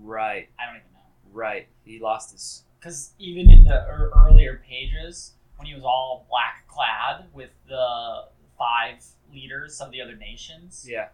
[0.01, 0.47] Right.
[0.59, 0.99] I don't even know.
[1.33, 1.67] Right.
[1.83, 6.65] He lost his Because even in the er- earlier pages, when he was all black
[6.67, 8.25] clad with the
[8.57, 11.09] five leaders of the other nations, Yeah.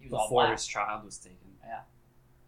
[0.00, 1.36] he was Before his child was taken.
[1.64, 1.82] Yeah.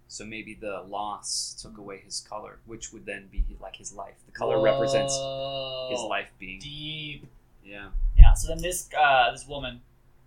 [0.08, 4.16] So maybe the loss took away his color, which would then be like his life.
[4.26, 6.58] The color represents his life being.
[6.58, 7.28] Deep.
[7.64, 7.90] Yeah.
[8.18, 8.32] Yeah.
[8.34, 9.80] So then this uh, this woman,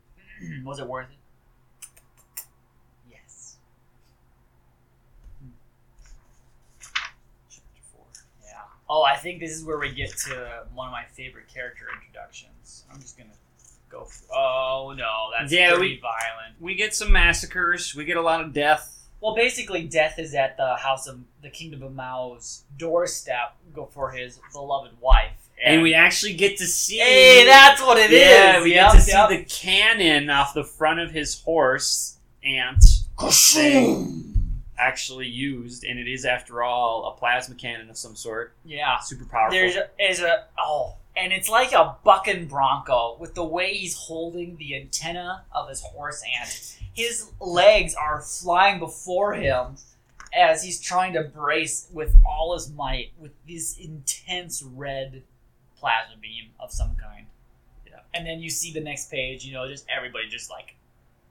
[0.63, 2.45] was it worth it?
[3.11, 3.57] Yes.
[7.49, 8.05] Chapter four.
[8.43, 8.61] Yeah.
[8.95, 12.83] Oh, I think this is where we get to one of my favorite character introductions.
[12.93, 13.31] I'm just gonna
[13.89, 14.03] go.
[14.05, 16.55] For, oh no, that's Yeah, pretty we- violent.
[16.59, 17.95] We get some massacres.
[17.95, 18.99] We get a lot of death.
[19.19, 24.11] Well, basically, Death is at the house of the Kingdom of Mao's doorstep go for
[24.11, 25.31] his beloved wife,
[25.63, 26.97] and we actually get to see.
[26.97, 28.19] Hey, that's what it is.
[28.21, 32.83] yeah, we Yep, get to see the cannon off the front of his horse, Ant,
[34.78, 38.53] actually used, and it is, after all, a plasma cannon of some sort.
[38.65, 38.99] Yeah.
[38.99, 39.57] Super powerful.
[39.57, 43.95] There's a, is a oh, and it's like a bucking bronco with the way he's
[43.95, 46.49] holding the antenna of his horse, and
[46.93, 49.76] his legs are flying before him
[50.36, 55.21] as he's trying to brace with all his might with this intense red
[55.78, 57.28] plasma beam of some kind.
[57.86, 57.99] Yeah.
[58.13, 60.76] And then you see the next page, you know, just everybody just like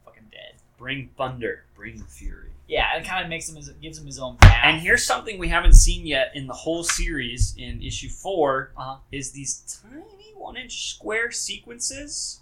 [0.04, 0.60] fucking dead.
[0.78, 2.51] Bring thunder, bring fury.
[2.72, 4.60] Yeah, it kind of makes him his, gives him his own path.
[4.64, 8.96] And here's something we haven't seen yet in the whole series in issue 4 Uh-huh.
[9.12, 12.40] is these tiny one inch square sequences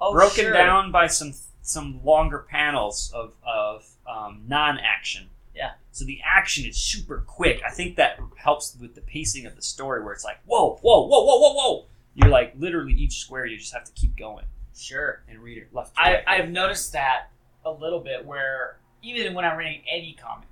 [0.00, 0.52] oh, broken sure.
[0.52, 5.28] down by some some longer panels of, of um, non-action.
[5.52, 5.72] Yeah.
[5.90, 7.60] So the action is super quick.
[7.66, 11.00] I think that helps with the pacing of the story where it's like, whoa, whoa,
[11.08, 11.84] whoa, whoa, whoa, whoa.
[12.14, 14.44] You're like literally each square you just have to keep going
[14.76, 15.22] Sure.
[15.28, 16.24] and read it left to I, right.
[16.28, 17.30] I've noticed that
[17.64, 20.48] a little bit where even when I'm reading any comic,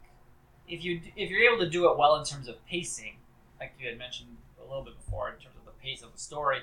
[0.68, 3.16] if you if you're able to do it well in terms of pacing,
[3.60, 6.18] like you had mentioned a little bit before, in terms of the pace of the
[6.18, 6.58] story,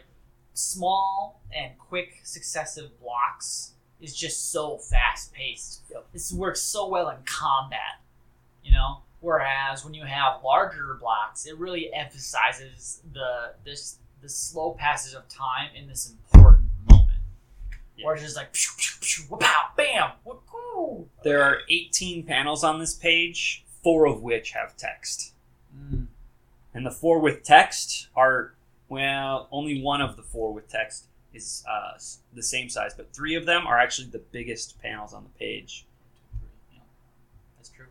[0.54, 5.84] small and quick successive blocks is just so fast paced.
[6.14, 8.02] This works so well in combat,
[8.64, 9.00] you know.
[9.20, 15.28] Whereas when you have larger blocks, it really emphasizes the this the slow passage of
[15.28, 16.61] time in this important.
[17.98, 18.06] Yeah.
[18.06, 21.08] Or it's just like pew, pew, pew, pow, bam, woo.
[21.24, 25.34] there are 18 panels on this page, four of which have text.
[25.78, 26.08] Mm,
[26.74, 28.54] And the four with text are,
[28.90, 31.98] well, only one of the four with text is uh,
[32.34, 35.86] the same size, but three of them are actually the biggest panels on the page.
[36.74, 36.80] yeah,
[37.58, 37.86] that's true.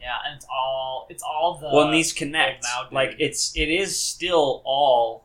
[0.00, 2.64] Yeah, and it's all it's all the well, and these connect.
[2.92, 5.24] like it's it is still all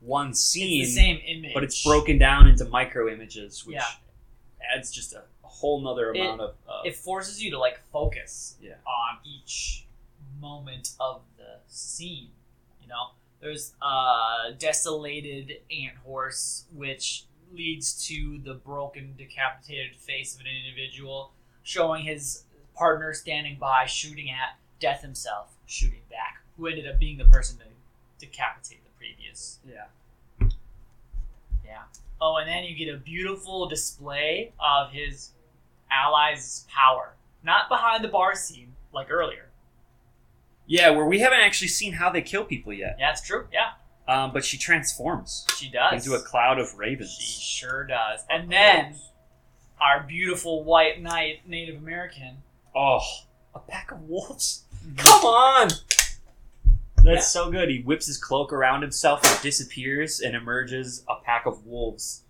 [0.00, 3.84] one it's scene, the same image, but it's broken down into micro images, which Yeah.
[4.74, 6.54] adds just a, a whole nother It- amount of.
[6.68, 8.74] Uh, It forces you to like focus Yeah.
[8.86, 9.86] on each
[10.40, 12.30] moment of the scene.
[12.82, 20.40] You know, there's a desolated ant horse, which leads to the broken, decapitated face of
[20.40, 21.32] an individual,
[21.62, 22.44] showing his
[22.74, 27.58] partner standing by, shooting at Death himself, shooting back, who ended up being the person
[27.58, 27.64] to
[28.18, 28.84] decapitate
[29.68, 30.48] yeah.
[31.64, 31.82] Yeah.
[32.20, 35.30] Oh, and then you get a beautiful display of his
[35.90, 37.14] allies' power.
[37.42, 39.46] Not behind the bar scene, like earlier.
[40.66, 42.96] Yeah, where we haven't actually seen how they kill people yet.
[42.98, 43.46] Yeah, it's true.
[43.52, 43.72] Yeah,
[44.08, 46.04] Um, but she transforms she does.
[46.04, 47.12] into a cloud of ravens.
[47.12, 48.24] She sure does.
[48.28, 48.96] And then
[49.80, 52.38] our beautiful white knight, Native American.
[52.74, 53.00] Oh,
[53.54, 54.64] a pack of wolves?
[54.96, 55.68] Come on!
[57.06, 57.42] That's Yeah.
[57.44, 57.68] so good.
[57.70, 62.24] He whips his cloak around himself and disappears, and emerges a pack of wolves,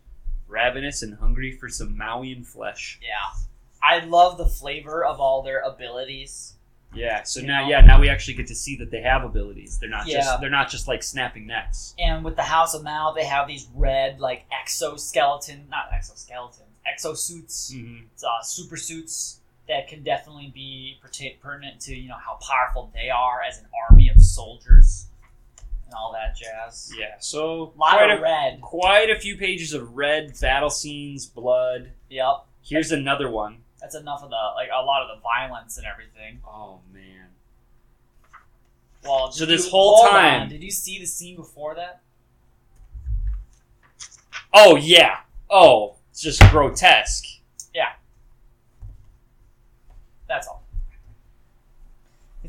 [0.46, 2.98] ravenous and hungry for some Mauian flesh.
[3.02, 3.40] Yeah.
[3.82, 6.54] I love the flavor of all their abilities.
[6.94, 7.24] Yeah.
[7.24, 7.68] So You now, know?
[7.68, 9.78] yeah, now we actually get to see that they have abilities.
[9.78, 10.18] They're not Yeah.
[10.20, 11.94] just they're not just like snapping necks.
[11.98, 17.72] And with the House of Mao, they have these red, like, exoskeleton, not exoskeletons, exosuits.
[17.72, 18.04] Mm-hmm.
[18.24, 20.98] uh, super suits that can definitely be
[21.42, 25.06] pertinent to you know how powerful they are as an army of soldiers
[25.84, 26.92] and all that jazz.
[26.96, 27.14] Yeah.
[27.18, 28.60] So A lot quite of a, red.
[28.60, 31.90] quite a few pages of red battle scenes, blood.
[32.10, 33.58] Yep, Here's another one.
[33.80, 36.40] that's enough of the like a lot of the violence and everything.
[36.46, 37.28] Oh man.
[39.04, 42.00] Well, So this you- whole hold time- on, did you see the scene before that?
[44.52, 45.18] Oh yeah.
[45.50, 47.24] Oh, it's just grotesque.
[50.28, 50.64] That's all.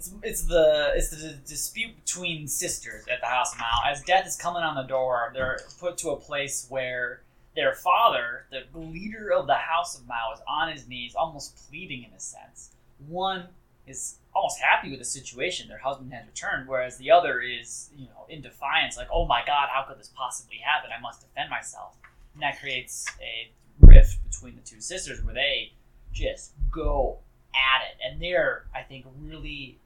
[0.07, 3.81] It's it's the it's the dispute between sisters at the House of Mao.
[3.89, 7.21] As death is coming on the door, they're put to a place where
[7.55, 12.03] their father, the leader of the House of Mao, is on his knees, almost pleading
[12.03, 12.71] in a sense.
[13.07, 13.47] One
[13.87, 18.05] is almost happy with the situation; their husband has returned, whereas the other is, you
[18.05, 20.91] know, in defiance, like, "Oh my God, how could this possibly happen?
[20.95, 21.95] I must defend myself."
[22.33, 25.73] And that creates a rift between the two sisters, where they
[26.13, 27.19] just go
[27.53, 29.79] at it, and they're I think really,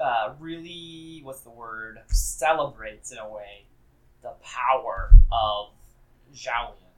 [0.00, 2.00] uh, really what's the word?
[2.08, 3.64] Celebrates in a way
[4.22, 5.70] the power of
[6.34, 6.92] Xiaolian,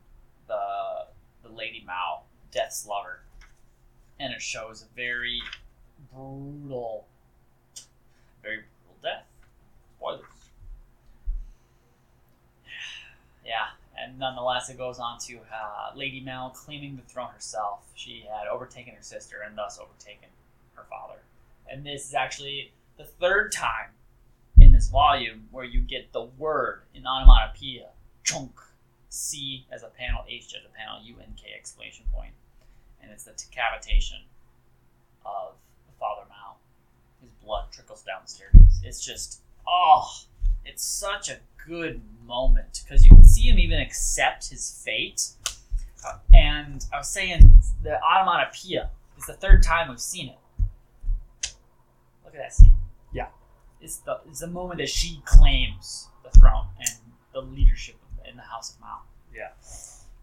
[0.48, 1.06] the
[1.42, 3.20] the Lady Mao, Death's lover,
[4.18, 5.40] and it shows a very
[6.12, 7.06] brutal,
[8.42, 9.26] very brutal death.
[9.98, 10.24] Spoilers.
[13.44, 17.80] Yeah, and nonetheless, it goes on to uh, Lady Mao claiming the throne herself.
[17.96, 20.28] She had overtaken her sister and thus overtaken
[20.74, 21.18] her father.
[21.70, 23.90] And this is actually the third time
[24.58, 27.88] in this volume where you get the word in onomatopoeia,
[28.24, 28.52] chunk,
[29.08, 32.32] C as a panel, H as a panel, U N K exclamation point,
[33.02, 34.18] and it's the decapitation
[35.24, 35.52] of
[35.86, 36.56] the Father Mao.
[37.20, 38.80] His blood trickles down the staircase.
[38.84, 40.08] It's just, oh,
[40.64, 45.28] it's such a good moment because you can see him even accept his fate.
[46.06, 50.38] Uh, and I was saying the onomatopoeia is the third time we've seen it.
[52.32, 52.74] Look at that scene.
[53.12, 53.26] Yeah.
[53.80, 56.90] It's the it's the moment that she claims the throne and
[57.32, 57.96] the leadership
[58.28, 58.98] in the House of Mao.
[59.34, 59.48] Yeah.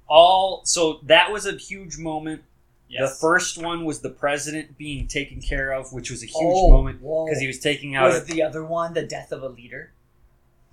[0.07, 2.43] All so that was a huge moment.
[2.88, 3.12] Yes.
[3.12, 6.72] The first one was the president being taken care of, which was a huge Oh,
[6.72, 8.07] moment because he was taking out.
[8.07, 9.91] was A, the other one the death of a leader?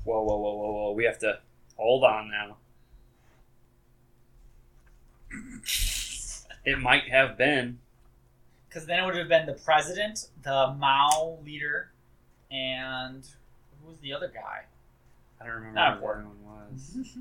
[0.05, 0.93] whoa, whoa, whoa, whoa, whoa!
[0.93, 1.41] We have to
[1.77, 2.57] hold on now.
[6.65, 7.79] It might have been.
[8.77, 11.93] Because then it would have been the president, the Mao leader,
[12.51, 13.27] and
[13.81, 14.65] who was the other guy?
[15.41, 16.27] I don't remember Not important.
[16.45, 16.99] one was.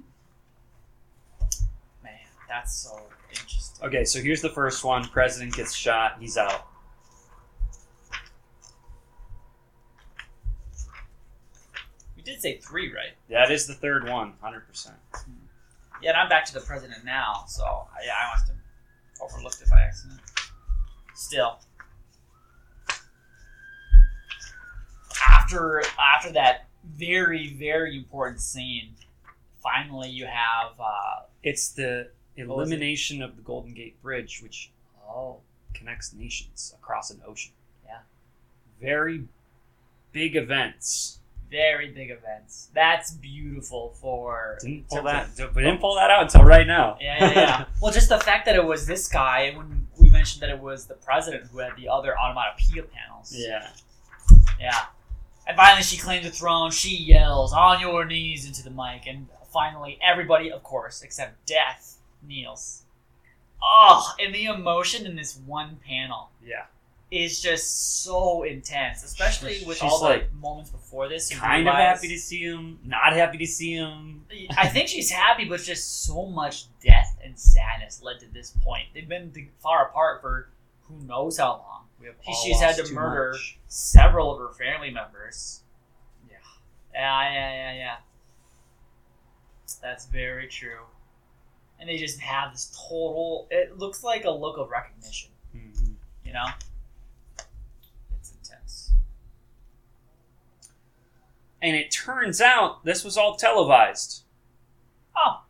[2.04, 2.12] Man,
[2.50, 3.88] that's so interesting.
[3.88, 5.06] Okay, so here's the first one.
[5.06, 6.18] President gets shot.
[6.20, 6.68] He's out.
[12.18, 13.14] We did say three, right?
[13.30, 14.98] That is the third one, one, hundred percent.
[15.14, 15.32] Hmm.
[16.02, 18.58] Yeah, and I'm back to the president now, so yeah, I must have
[19.22, 20.20] overlooked it by accident.
[21.16, 21.60] Still,
[25.28, 28.96] after after that very very important scene,
[29.64, 32.42] finally you have uh, It's the was it?
[32.52, 34.72] elimination of the Golden Gate Bridge, which
[35.08, 35.38] oh
[35.74, 37.54] connects nations across an ocean.
[37.86, 38.00] Yeah.
[38.82, 39.26] Very
[40.12, 41.20] big events.
[41.56, 42.70] Very big events.
[42.74, 45.30] That's beautiful for Didn't pull that.
[45.56, 46.98] We didn't pull that out until right now.
[47.00, 47.66] Yeah, yeah, yeah.
[47.82, 50.86] well, just the fact that it was this guy, when we mentioned that it was
[50.86, 53.34] the president who had the other onomatopoeia panels.
[53.34, 53.70] yeah.
[54.60, 54.86] Yeah.
[55.48, 56.72] And finally, she claims the throne.
[56.72, 59.06] She yells, on your knees, into the mic.
[59.08, 62.82] And finally, everybody, of course, except Death, kneels.
[63.64, 66.66] Oh, and the emotion in this one panel Yeah.
[67.16, 71.34] Is just so intense, especially with She's all the moments before this.
[71.34, 72.80] Kind of happy to see him.
[72.84, 74.26] Not happy to see him.
[74.58, 78.86] I think she's happy, but just so much death and sadness led to this point.
[78.94, 80.50] They've been far apart for
[80.82, 81.86] who knows how long.
[82.00, 83.60] We have all she's had to murder- much.
[83.68, 85.62] Several of her family members.
[86.30, 86.36] Yeah.
[86.94, 87.96] Yeah, yeah, yeah, yeah.
[89.82, 90.82] That's very true.
[91.80, 93.48] And they just have this total.
[93.52, 95.32] It looks like a look of recognition.
[95.56, 95.96] Mhm.
[96.24, 96.46] You know,
[98.18, 98.92] it's intense.
[101.66, 104.22] And it turns out this was all televised.
[105.18, 105.42] Oh,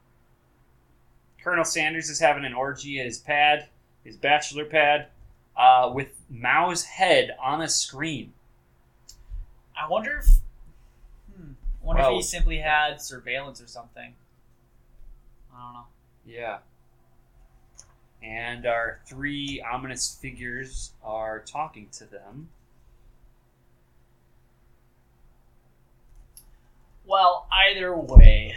[1.44, 3.68] Colonel Sanders is having an orgy at his pad,
[4.06, 5.08] his bachelor pad,
[5.58, 8.32] uh, with Mao's head on a screen.
[9.78, 10.28] I wonder if.
[11.36, 11.52] Hmm,
[11.82, 14.16] I wonder Well- if he simply had surveillance or something.
[15.54, 15.88] I don't know.
[16.26, 16.60] Yeah.
[18.24, 22.52] And our three ominous figures are talking to them.
[27.08, 28.56] Well, either way.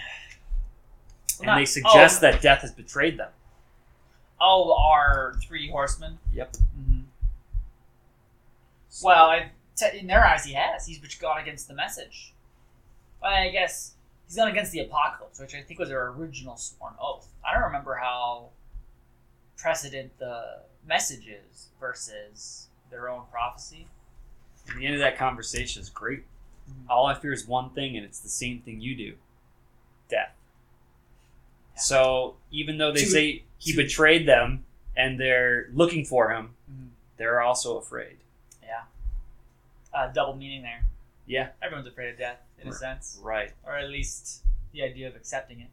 [1.39, 3.31] And Not- they suggest oh, that death has betrayed them.
[4.41, 6.19] Oh, our three horsemen.
[6.33, 6.53] Yep.
[6.53, 7.01] Mm-hmm.
[9.03, 10.87] Well, I, te- in their eyes, he has.
[10.87, 12.33] He's gone against the message.
[13.21, 13.95] Well, I guess
[14.27, 17.29] he's gone against the apocalypse, which I think was their original sworn oath.
[17.45, 18.51] I don't remember how
[19.57, 23.87] precedent the message is versus their own prophecy.
[24.69, 26.25] And the end of that conversation is great.
[26.69, 26.89] Mhm.
[26.91, 29.17] All I fear is one thing, and it's the same thing you do
[30.09, 30.35] death.
[31.75, 31.81] Yeah.
[31.81, 34.65] So even though they To- say he to- betrayed them
[34.97, 36.91] and they're looking for him, Mhm.
[37.17, 38.19] they're also afraid.
[38.63, 38.85] Yeah.
[39.93, 40.85] Uh, double meaning there.
[41.27, 41.53] Yeah.
[41.63, 43.19] Everyone's afraid of death, in a sense.
[43.23, 43.53] Right.
[43.65, 45.71] Or at least the idea of accepting it.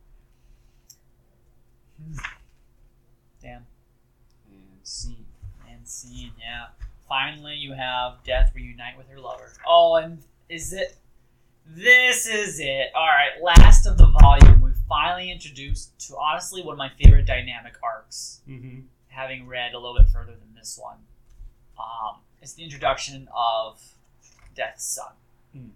[1.98, 2.18] Hmm.
[3.42, 3.66] Damn.
[4.52, 5.26] And scene.
[5.70, 6.68] And scene, yeah.
[7.08, 9.54] Finally, you have Death reunite with her lover.
[9.66, 10.98] Oh, and is it?
[11.68, 12.92] This is it.
[12.96, 14.62] All right, last of the volume.
[14.62, 18.42] We finally introduced to honestly one of my favorite dynamic arcs.
[18.48, 18.82] Mm-hmm.
[19.08, 20.98] Having read a little bit further than this one,
[21.80, 23.82] um, it's the introduction of
[24.56, 25.12] Death's son.
[25.54, 25.68] Hmm.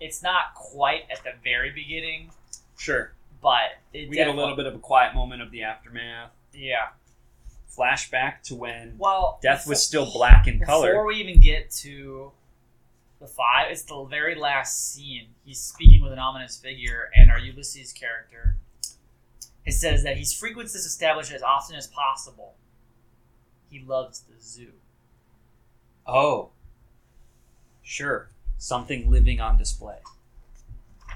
[0.00, 2.30] It's not quite at the very beginning,
[2.76, 3.12] Sure.
[3.40, 6.30] but it We get a little bit of a quiet moment of the aftermath.
[6.52, 6.88] yeah.
[7.76, 10.90] Flashback to when Well, death was still black in color.
[10.90, 12.32] Before we even get to
[13.20, 15.28] the five, it's the very last scene.
[15.44, 18.56] He's speaking with an ominous figure, and our Ulysses character.
[19.64, 22.54] It says that he frequents this establishment as often as possible.
[23.70, 24.72] He loves the zoo.
[26.06, 26.50] Oh.
[27.82, 28.28] Sure.
[28.58, 29.98] Something living on display.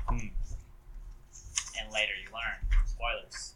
[0.06, 0.28] Hmm.
[1.78, 2.84] And later you learn.
[2.86, 3.54] Spoilers.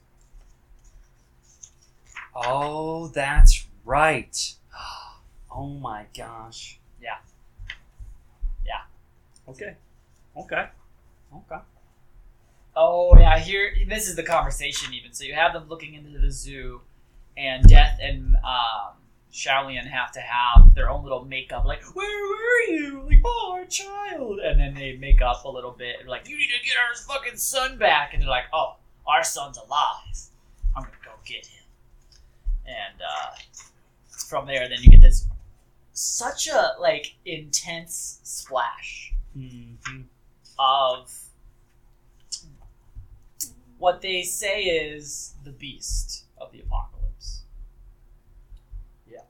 [2.34, 4.54] Oh, that's right.
[5.54, 6.78] Oh my gosh.
[6.98, 7.18] Yeah.
[8.64, 8.80] Yeah.
[9.46, 9.76] Okay.
[10.34, 10.64] Okay.
[11.36, 11.62] Okay.
[12.74, 15.12] Oh yeah, here this is the conversation even.
[15.12, 16.80] So you have them looking into the zoo,
[17.36, 18.94] and Death and um,
[19.32, 21.64] Xiaolian have to have their own little makeup.
[21.64, 23.02] Like, where were you?
[23.06, 24.40] Like, oh, our child.
[24.40, 25.96] And then they make up a little bit.
[26.00, 28.12] And like, you need to get our fucking son back.
[28.12, 28.76] And they're like, oh,
[29.06, 30.28] our son's alive.
[30.76, 31.61] I'm gonna go get him.
[32.66, 33.34] And uh,
[34.28, 35.26] from there, then you get this
[35.92, 40.02] such a like intense splash Mm-hmm.
[40.58, 41.10] of
[43.78, 47.42] what they say is the beast of the apocalypse.
[49.10, 49.20] Yeah.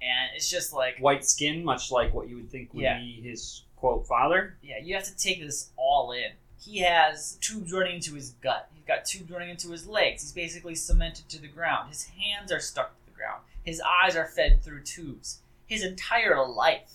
[0.00, 2.98] And it's just like, White skin, much like what you would think would Yeah.
[3.00, 4.56] be his quote father.
[4.62, 6.30] yeah, you have to take this all in.
[6.64, 8.70] He has tubes running into his gut.
[8.74, 10.22] He's got tubes running into his legs.
[10.22, 11.90] He's basically cemented to the ground.
[11.90, 13.42] His hands are stuck to the ground.
[13.64, 15.40] His eyes are fed through tubes.
[15.66, 16.90] His entire life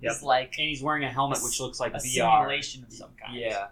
[0.00, 0.12] Yep.
[0.12, 2.38] is like And he's wearing a helmet A which looks like a VR.
[2.38, 3.34] simulation of some kind.
[3.36, 3.68] Yeah.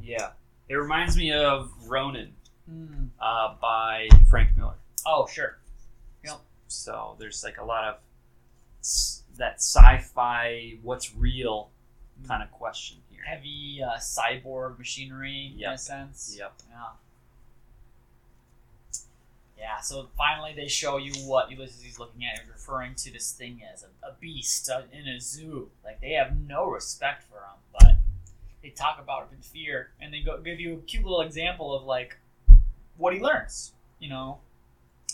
[0.00, 0.30] Yeah.
[0.68, 2.34] It reminds me of Ronin
[2.66, 3.06] Hmm.
[3.20, 4.76] uh, by Frank Miller.
[5.06, 5.58] Oh, sure.
[6.24, 6.40] Yep.
[6.68, 8.00] So there's like a lot of
[9.36, 11.70] that sci-fi, what's real
[12.26, 12.98] kind of question.
[13.24, 16.36] Heavy uh, cyborg machinery in a sense.
[16.38, 16.52] Yep.
[16.70, 16.76] Yeah.
[19.58, 22.40] Yeah, so finally they show you what Ulysses is looking at.
[22.40, 25.70] He's referring to this thing as a, a beast uh, in a zoo.
[25.84, 27.96] Like, they have no respect for him, but
[28.62, 31.74] they talk about him in fear, and they go give you a cute little example
[31.74, 32.18] of, like,
[32.98, 34.38] what he learns, you know?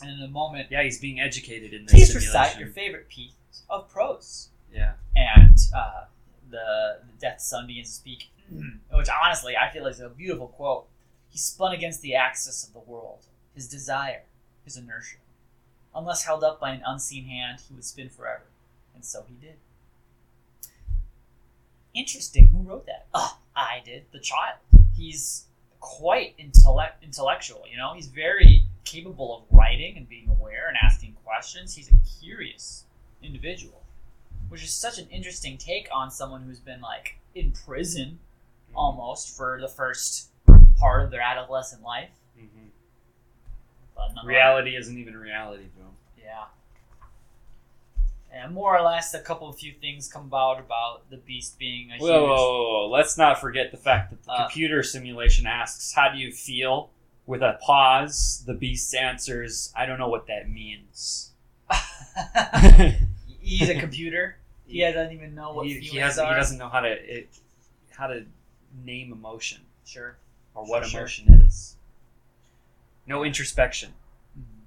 [0.03, 2.41] And in a moment, Yeah, he's being educated in this please simulation.
[2.41, 3.35] recite your favorite piece
[3.69, 4.95] of prose yeah.
[5.15, 6.05] and uh,
[6.51, 8.31] the, the death son begins to speak,
[8.93, 10.87] which honestly I feel is a beautiful quote.
[11.29, 14.23] He spun against the axis of the world, his desire,
[14.65, 15.17] his inertia.
[15.95, 18.45] Unless held up by an unseen hand, he would spin forever,
[18.95, 19.57] and so he did.
[21.95, 22.49] Interesting.
[22.49, 23.07] Who wrote that?
[23.13, 24.05] Oh, I did.
[24.13, 24.59] The child.
[24.97, 25.47] He's
[25.81, 27.65] quite intellect intellectual.
[27.71, 31.75] You know, he's very capable of writing and being aware and asking questions.
[31.75, 32.85] He's a curious
[33.23, 33.83] individual
[34.51, 38.19] which is such an interesting take on someone who's been like in prison
[38.75, 40.29] almost for the first
[40.79, 42.11] part of their adolescent life.
[42.39, 42.69] Mhm.
[43.97, 45.97] But Reality isn't even reality to him.
[46.23, 46.45] yeah.
[48.33, 51.91] And more or less, a couple of few things come about about the beast being
[51.91, 52.29] a Whoa, huge.
[52.29, 52.89] whoa, whoa, whoa.
[52.89, 56.91] let's not forget the fact that the Uh, computer simulation asks, "How do you feel?"
[57.27, 61.33] With a pause, the beast answers, "I don't know what that means."
[63.41, 64.37] He's a computer.
[64.71, 66.33] He doesn't even know what he, feelings he has are.
[66.33, 67.29] he doesn't know how to it,
[67.91, 68.25] how to
[68.85, 70.17] name emotion Sure.
[70.55, 71.27] or what Sure, sure.
[71.27, 71.77] emotion is.
[73.07, 73.91] No introspection.
[74.39, 74.61] Mm-hmm.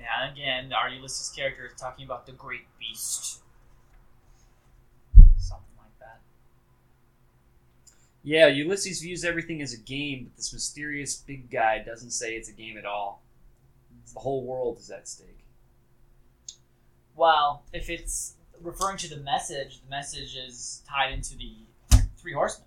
[0.00, 3.40] Yeah, again, our Ulysses character is talking about the great beast.
[5.36, 6.20] Something like that.
[8.22, 12.48] Yeah, Ulysses views everything as a game, but this mysterious big guy doesn't say it's
[12.48, 13.22] a game at all.
[14.14, 15.39] The whole world is at stake.
[17.20, 21.52] Well, if it's referring to the message, the message is tied into the
[22.16, 22.66] three horsemen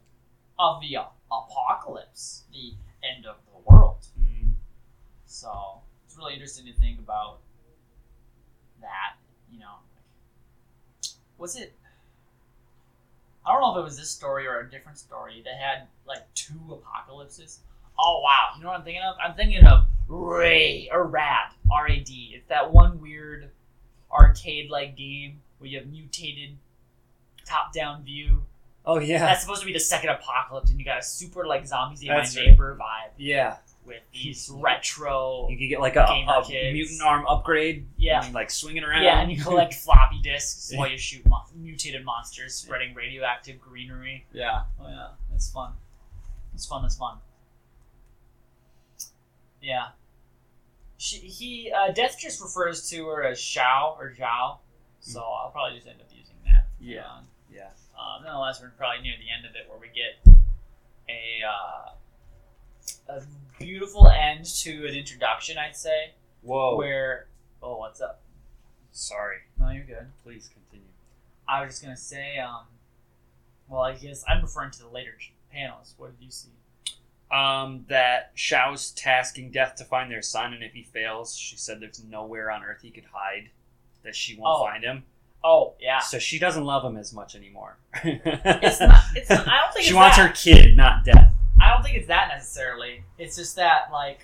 [0.60, 2.74] of the uh, apocalypse, the
[3.04, 4.06] end of the world.
[5.26, 7.40] So it's really interesting to think about
[8.82, 9.16] that.
[9.52, 9.78] You know,
[11.40, 11.74] was it?
[13.48, 16.32] I don't know if it was this story or a different story that had like
[16.36, 17.62] two apocalypses.
[17.98, 18.52] Oh wow!
[18.56, 19.16] You know what I'm thinking of?
[19.20, 22.34] I'm thinking of Ray or Rad R A D.
[22.36, 23.50] It's that one weird
[24.14, 26.58] arcade-like game where you have mutated
[27.46, 28.44] top-down view.
[28.86, 31.66] Oh yeah, That's supposed to be the second apocalypse, and you got a super like
[31.66, 32.36] zombies ate my right.
[32.36, 33.58] neighbor vibe yeah.
[33.86, 35.48] with these retro.
[35.50, 37.88] You could get like a, a mutant arm upgrade.
[37.98, 38.26] Yeah.
[38.26, 39.04] and, like swinging around.
[39.04, 44.26] Yeah, and you collect floppy disks while you shoot mon- mutated monsters, spreading radioactive greenery.
[44.34, 44.64] yeah.
[44.82, 45.72] Oh yeah, that's fun.
[46.54, 46.84] It's fun.
[46.84, 47.18] It's fun.
[49.62, 49.88] Yeah.
[51.04, 54.60] She, he uh, Death just refers to her as Xiao or Zhao,
[55.02, 56.70] so I'll probably just end up using that.
[56.80, 57.06] Yeah.
[57.06, 57.26] on.
[57.54, 57.72] Yeah.
[58.00, 60.26] Um, nonetheless, we're probably near the end of it where we get
[61.10, 63.22] a uh, a
[63.60, 65.58] beautiful end to an introduction.
[65.58, 66.78] I'd say Whoa.
[66.78, 67.28] where
[67.62, 68.22] oh what's up?
[68.94, 69.40] Sorry.
[69.60, 70.08] No, you're good.
[70.24, 70.88] Please continue.
[71.50, 72.64] I was just gonna say, um,
[73.68, 75.16] well, I guess I'm referring to the later
[75.52, 75.96] panels.
[75.98, 76.52] What did you see?
[77.34, 81.80] Um, that Shao's tasking Death to find their son, and if he fails, she said
[81.80, 83.50] there's nowhere on Earth he could hide
[84.04, 84.66] that she won't Oh.
[84.66, 85.04] find him.
[85.44, 86.00] Oh yeah.
[86.00, 87.78] So she doesn't love him as much anymore.
[88.04, 89.02] It's not.
[89.16, 90.28] It's not, I don't think she it's wants that.
[90.30, 91.34] her kid, not death.
[91.62, 93.04] I don't think it's that necessarily.
[93.18, 94.20] It's just that like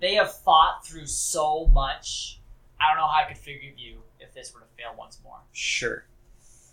[0.00, 2.40] they have fought through so much.
[2.80, 5.38] I don't know how I could forgive you if this were to fail once more.
[5.52, 6.04] Sure.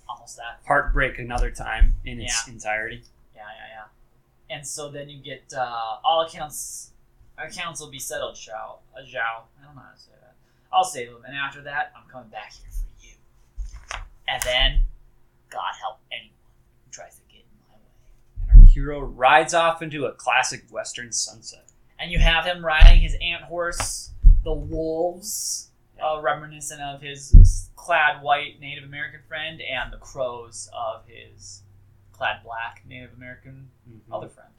[0.08, 0.60] Almost that.
[0.66, 3.04] Heartbreak another time in its entirety.
[3.36, 3.84] Yeah, yeah, yeah.
[4.50, 6.92] And so then you get uh, all accounts
[7.38, 8.80] accounts will be settled, Zhao.
[8.96, 9.44] Uh, Zhao.
[9.60, 10.36] I don't know how to say that.
[10.72, 13.14] I'll save them, and after that, I'm coming back here for you.
[14.28, 14.82] And then,
[15.50, 16.34] God help anyone
[16.86, 18.52] who tries to get in my way.
[18.52, 21.66] And our hero rides off into a classic western sunset.
[21.98, 24.12] And you have him riding his ant horse,
[24.44, 25.72] the wolves,
[26.04, 31.62] uh, reminiscent of his clad white Native American friend, and the crows of his
[32.16, 34.00] clad black Native American Mhm.
[34.16, 34.50] other friend.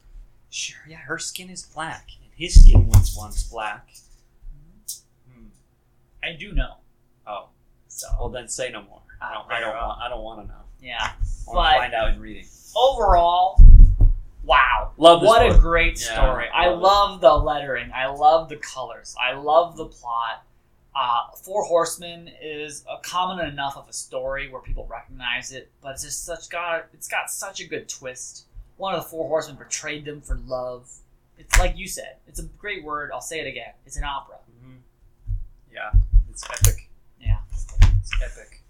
[0.51, 3.89] Sure, yeah, her skin is black, and his skin was once black.
[5.31, 5.47] Hmm.
[6.23, 6.77] I do know.
[7.27, 7.49] Oh,
[7.89, 9.01] So well then say no more.
[9.21, 9.51] I don't.
[9.51, 10.03] I don't want.
[10.03, 10.61] I don't want to know.
[10.81, 11.13] yeah.
[11.49, 12.47] I want to find out in reading.
[12.77, 13.59] Overall,
[14.45, 14.93] wow.
[14.99, 16.49] Love this What a great Yeah, story.
[16.53, 16.83] I love it.
[16.83, 17.91] love the lettering.
[17.93, 19.15] I love the colors.
[19.21, 20.45] I love the plot.
[20.99, 25.93] Uh, Four Horsemen is a common enough of a story where people recognize it, but
[25.93, 28.47] it's just such got it's got such a good twist.
[28.79, 30.91] One of the Four Horsemen betrayed them for love.
[31.39, 32.17] It's like you said.
[32.27, 33.11] It's a great word.
[33.13, 33.73] I'll say it again.
[33.85, 34.37] It's an opera.
[34.65, 34.79] Mhm.
[35.71, 35.91] Yeah,
[36.31, 36.89] it's epic.
[37.21, 37.41] Yeah,
[38.01, 38.63] It's epic,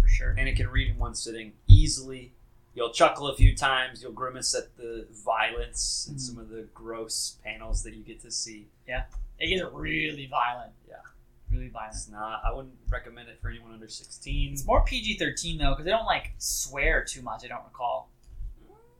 [0.00, 0.34] for sure.
[0.36, 2.32] and it can read in one sitting easily.
[2.74, 4.02] You'll chuckle a few times.
[4.02, 6.20] You'll grimace at the violence and Mhm.
[6.20, 8.68] some of the gross panels that you get to see.
[8.86, 9.04] Yeah,
[9.38, 10.72] it gets really violent.
[11.50, 11.94] Really violent.
[11.94, 12.42] It's not.
[12.44, 14.52] I wouldn't recommend it for anyone under sixteen.
[14.52, 17.44] It's more PG thirteen though, because they don't like swear too much.
[17.44, 18.10] I don't recall,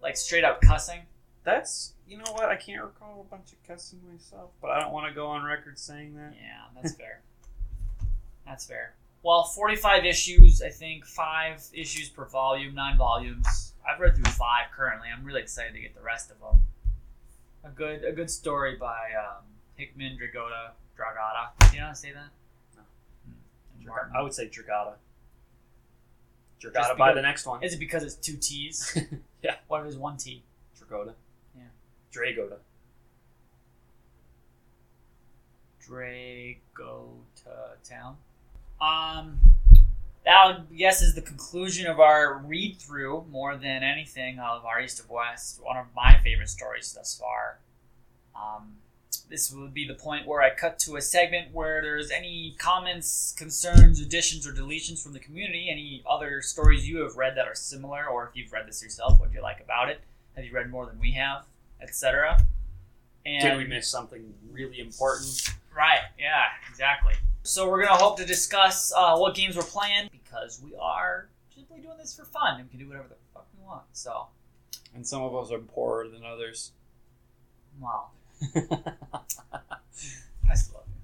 [0.03, 1.01] like straight out cussing.
[1.45, 4.93] That's you know what I can't recall a bunch of cussing myself, but I don't
[4.93, 6.35] want to go on record saying that.
[6.35, 7.21] Yeah, that's fair.
[8.47, 8.95] That's fair.
[9.23, 10.63] Well, forty five issues.
[10.63, 13.75] I think five issues per volume, nine volumes.
[13.87, 15.09] I've read through five currently.
[15.15, 16.63] I'm really excited to get the rest of them.
[17.65, 19.45] A good, a good story by um,
[19.77, 21.71] Hickman Dragota Dragata.
[21.71, 22.29] Do you know how to say that?
[23.89, 23.93] No.
[23.93, 24.13] Draga- Martin.
[24.17, 24.95] I would say Dragata.
[26.59, 27.63] Just Dragata by the next one.
[27.63, 28.97] Is it because it's two T's?
[29.43, 30.43] yeah, What if it's one T?
[30.81, 31.15] Dragota.
[31.57, 31.63] Yeah.
[32.13, 32.57] Dragota.
[35.87, 36.57] Dragota
[37.89, 38.17] Town.
[38.81, 39.39] Um,
[40.25, 44.81] that would, guess is the conclusion of our read through more than anything of our
[44.81, 45.61] East of West.
[45.63, 47.59] One of my favorite stories thus far.
[48.37, 48.75] Um,
[49.29, 53.35] this would be the point where I cut to a segment where there's any comments,
[53.37, 55.69] concerns, additions, or deletions from the community.
[55.71, 59.21] Any other stories you have read that are similar, or if you've read this yourself,
[59.21, 60.01] what do you like about it?
[60.37, 61.45] Have you read more than we have,
[61.83, 62.45] etc.
[63.27, 65.55] And Did we miss something really important?
[65.77, 66.01] Right.
[66.19, 66.45] Yeah.
[66.71, 67.15] Exactly.
[67.43, 71.81] So we're gonna hope to discuss uh, what games we're playing because we are simply
[71.81, 73.83] doing this for fun and we can do whatever the fuck we want.
[73.93, 74.27] So,
[74.95, 76.73] And some of us are poorer than others.
[77.81, 78.13] well,
[80.51, 81.01] I still love you.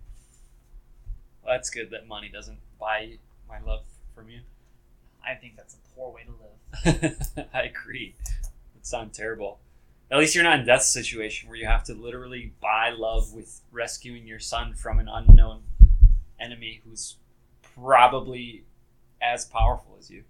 [1.45, 3.83] Well, that's good that money doesn't buy my love
[4.15, 4.41] from you.
[5.27, 6.33] I think that's a poor way to
[6.91, 7.47] live.
[7.55, 8.15] I agree.
[8.77, 9.59] It sounds terrible.
[10.11, 13.63] At least you're not in death situation where you have to literally buy love with
[13.73, 15.63] rescuing your son from an unknown
[16.39, 17.17] enemy who's
[17.75, 18.65] probably
[19.21, 20.25] as powerful as you.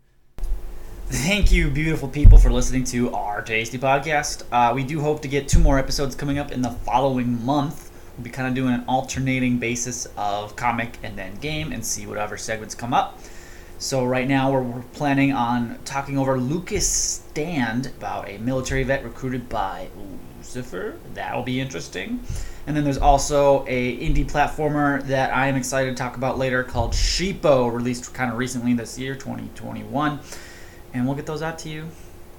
[1.09, 4.43] Thank you, beautiful people, for listening to our Tasty podcast.
[4.51, 7.91] Uh, we do hope to get two more episodes coming up in the following month.
[8.17, 12.07] We'll be kind of doing an alternating basis of comic and then game and see
[12.07, 13.19] whatever segments come up.
[13.79, 19.05] So right now we're, we're planning on talking over Lucas Stand about a military vet
[19.05, 19.89] recruited by
[20.39, 20.99] Lucifer.
[21.13, 22.21] That'll be interesting.
[22.67, 26.65] And then there's also a indie platformer that I am excited to talk about later
[26.65, 30.19] called Sheepo, released kind of recently this year, 2021
[30.95, 31.89] and we'll get those out to you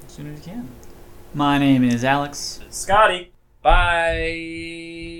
[0.05, 0.69] as soon as we can.
[1.33, 2.61] My name is Alex.
[2.69, 3.31] Scotty.
[3.61, 5.14] Bye.